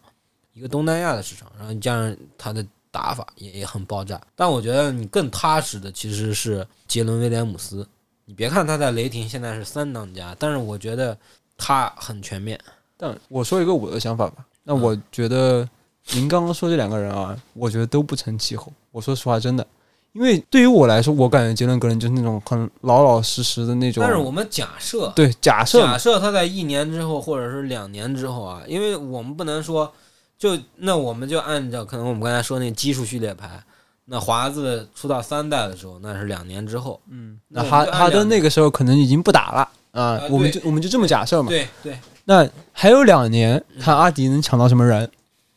[0.53, 4.20] 一个东南亚的市场，然后加上他的打法也也很爆炸。
[4.35, 7.87] 但我觉得你更踏实的其实是杰伦威廉姆斯。
[8.24, 11.16] 你别看他在雷霆现在是三当家，但是我觉得
[11.57, 12.61] 他很全面。
[12.97, 15.66] 但我说一个我的想法吧，那我觉得
[16.11, 18.72] 您刚刚说这两个人啊，我觉得都不成气候。
[18.99, 19.65] 我说实话，真的，
[20.13, 24.03] 因为对于我来说，我感觉杰伦格林就是那种很老老实实的那种。
[24.03, 29.93] 但是我们假设，对假设假设他在一年之后，或者是两年之后啊，因为我们不能说，
[30.37, 33.63] 就那我们就按照可能我们刚才说那基数序列排，
[34.07, 37.01] 那华子出到三代的时候，那是两年之后。
[37.09, 41.51] 嗯，那哈哈登那个时候可能已经不打了啊啊，我们就我们就这么假设嘛。
[41.51, 45.09] 对对，那还有两年，看阿迪能抢到什么人？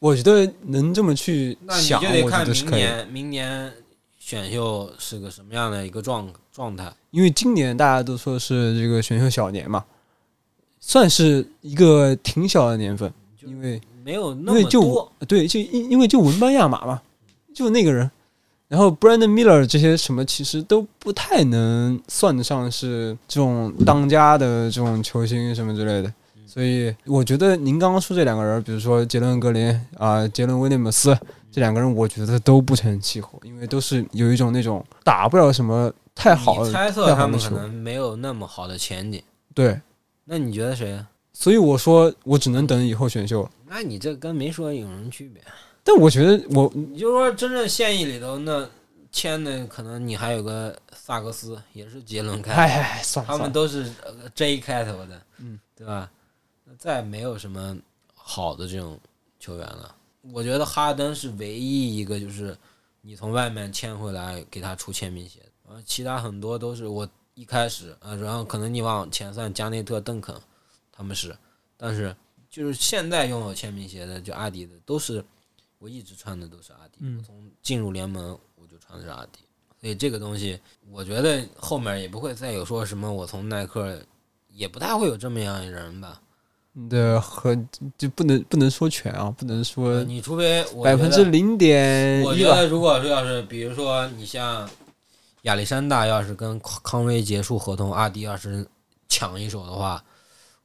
[0.01, 2.43] 我觉得能这么去那你就想，得看。
[2.47, 3.71] 明年明年
[4.17, 6.91] 选秀是个什么样的一个状状态。
[7.11, 9.85] 因为今年大家都说是这个选秀小年嘛，
[10.79, 13.13] 算是一个挺小的年份，
[13.45, 14.87] 因为没有那因为就么
[15.19, 16.99] 多，对，就因因为就文班亚马嘛，
[17.53, 18.09] 就那个人，
[18.69, 26.11] 然后 Brandon Miller 这些什么其实都不太能算得上是这种当家的这种球星什么之类的，
[26.51, 31.17] 所以我觉得您刚刚说这两个人，比如说杰伦格林啊、杰伦威廉姆斯
[31.49, 39.23] 这两个人，我觉得都不成气候，因为都是有一种那种打不了什么太好的猜测他们可能没有那么好的前景。
[39.53, 39.79] 对，
[40.25, 41.01] 那你觉得谁？
[41.31, 43.49] 所以我说我只能等以后选秀。
[43.65, 45.41] 那你这跟没说有什么区别？
[45.85, 48.67] 但我觉得我你就说真正现役里头那
[49.09, 56.11] 签的，可能你还有个萨格斯，也是杰伦开头，哎哎算了他，们都是呃 J 开头的，嗯，对吧？
[56.71, 57.77] 那再没有什么
[58.13, 58.97] 好的这种
[59.39, 59.93] 球员了。
[60.21, 62.57] 我觉得哈登是唯一一个，就是
[63.01, 70.33] 你从外面签回来给他出签名鞋的，然后其他很多都是我一开始呃，然后可能你往前算加内特、邓肯，
[70.93, 71.35] 他们是，
[71.75, 72.15] 但是
[72.49, 75.21] 就是现在拥有签名鞋的，就阿迪的，都是
[75.77, 79.39] 我一直穿的都是阿迪，嗯我从进入联盟我就穿的是阿迪，
[79.81, 80.57] 所以这个东西
[80.89, 84.01] 我觉得后面也不会再有说什么我从耐克，
[84.47, 86.21] 也不太会有这么样的人吧。
[86.89, 87.57] 的和
[87.97, 92.21] 就不能不能说全啊，不能说呃你除非百分之零点。
[92.21, 94.69] 我觉得，如果说要是比如说你像
[95.43, 98.65] 亚历山大要是跟康康威结束合同，阿迪要是
[99.09, 100.03] 抢一手的话，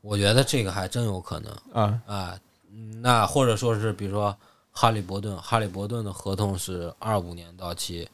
[0.00, 2.40] 我觉得这个还真有可能啊，啊。
[2.72, 4.36] 嗯那或者说是比如说
[4.70, 8.06] 哈利伯顿，哈利伯顿的合同是二五年到期，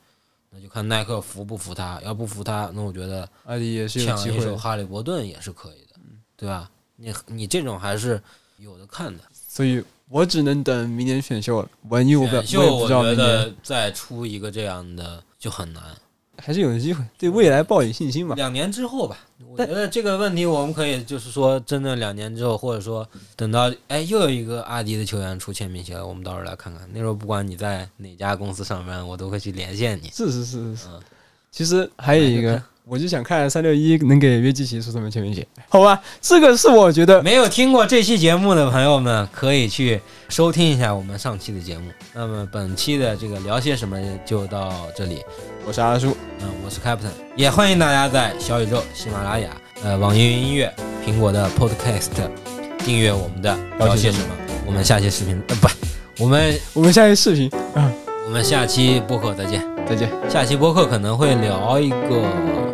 [0.50, 2.00] 那就看耐克服不服他。
[2.04, 4.40] 要不服他，那我觉得阿迪也是抢一。
[4.40, 5.98] 手哈利伯顿也是可以的，
[6.36, 6.70] 对吧？
[7.02, 8.22] 你你这种还是
[8.58, 9.24] 有的看的。
[9.48, 11.68] 所以我只能等明年选秀了。
[11.88, 12.30] 我因为我不
[12.86, 15.82] 知道觉明年得再出一个这样的就很难。
[16.38, 18.34] 还是有机会，对未来抱有信心吧。
[18.34, 23.06] 两年之后吧，我觉得这个问题我们可以就是说，真的两年之后，或者说
[23.36, 26.88] 等到哎又有一个阿迪的球员出签名鞋了，我们到时候来看看。
[26.92, 30.08] 那时候不管你在哪家公司上班，我都会去连线你。
[30.08, 31.00] 是是是是是嗯，
[31.52, 36.00] 其实还有一个，我就想看三六一能给约基奇出什么签名鞋，好吧？
[36.20, 41.92] 这个是我觉得没有听过这期节目的朋友们，可以去收听一下我们上期的节目。
[42.12, 43.96] 那么本期的这个聊些什么
[44.26, 45.18] 就到这里。
[45.64, 49.48] 我是阿叔，嗯，我是 Captain，也欢迎大家在小宇宙、喜马拉雅、
[49.84, 50.72] 呃网易云音乐、
[51.06, 52.10] 苹果的 Podcast
[52.78, 54.26] 订阅我们的聊些什么。
[54.66, 55.68] 我们下期视频，呃，不，
[56.18, 57.92] 我们我们下期视频啊，
[58.26, 59.64] 我们下期播客再见。
[59.88, 60.08] 再见。
[60.28, 62.71] 下期播客可能会聊一个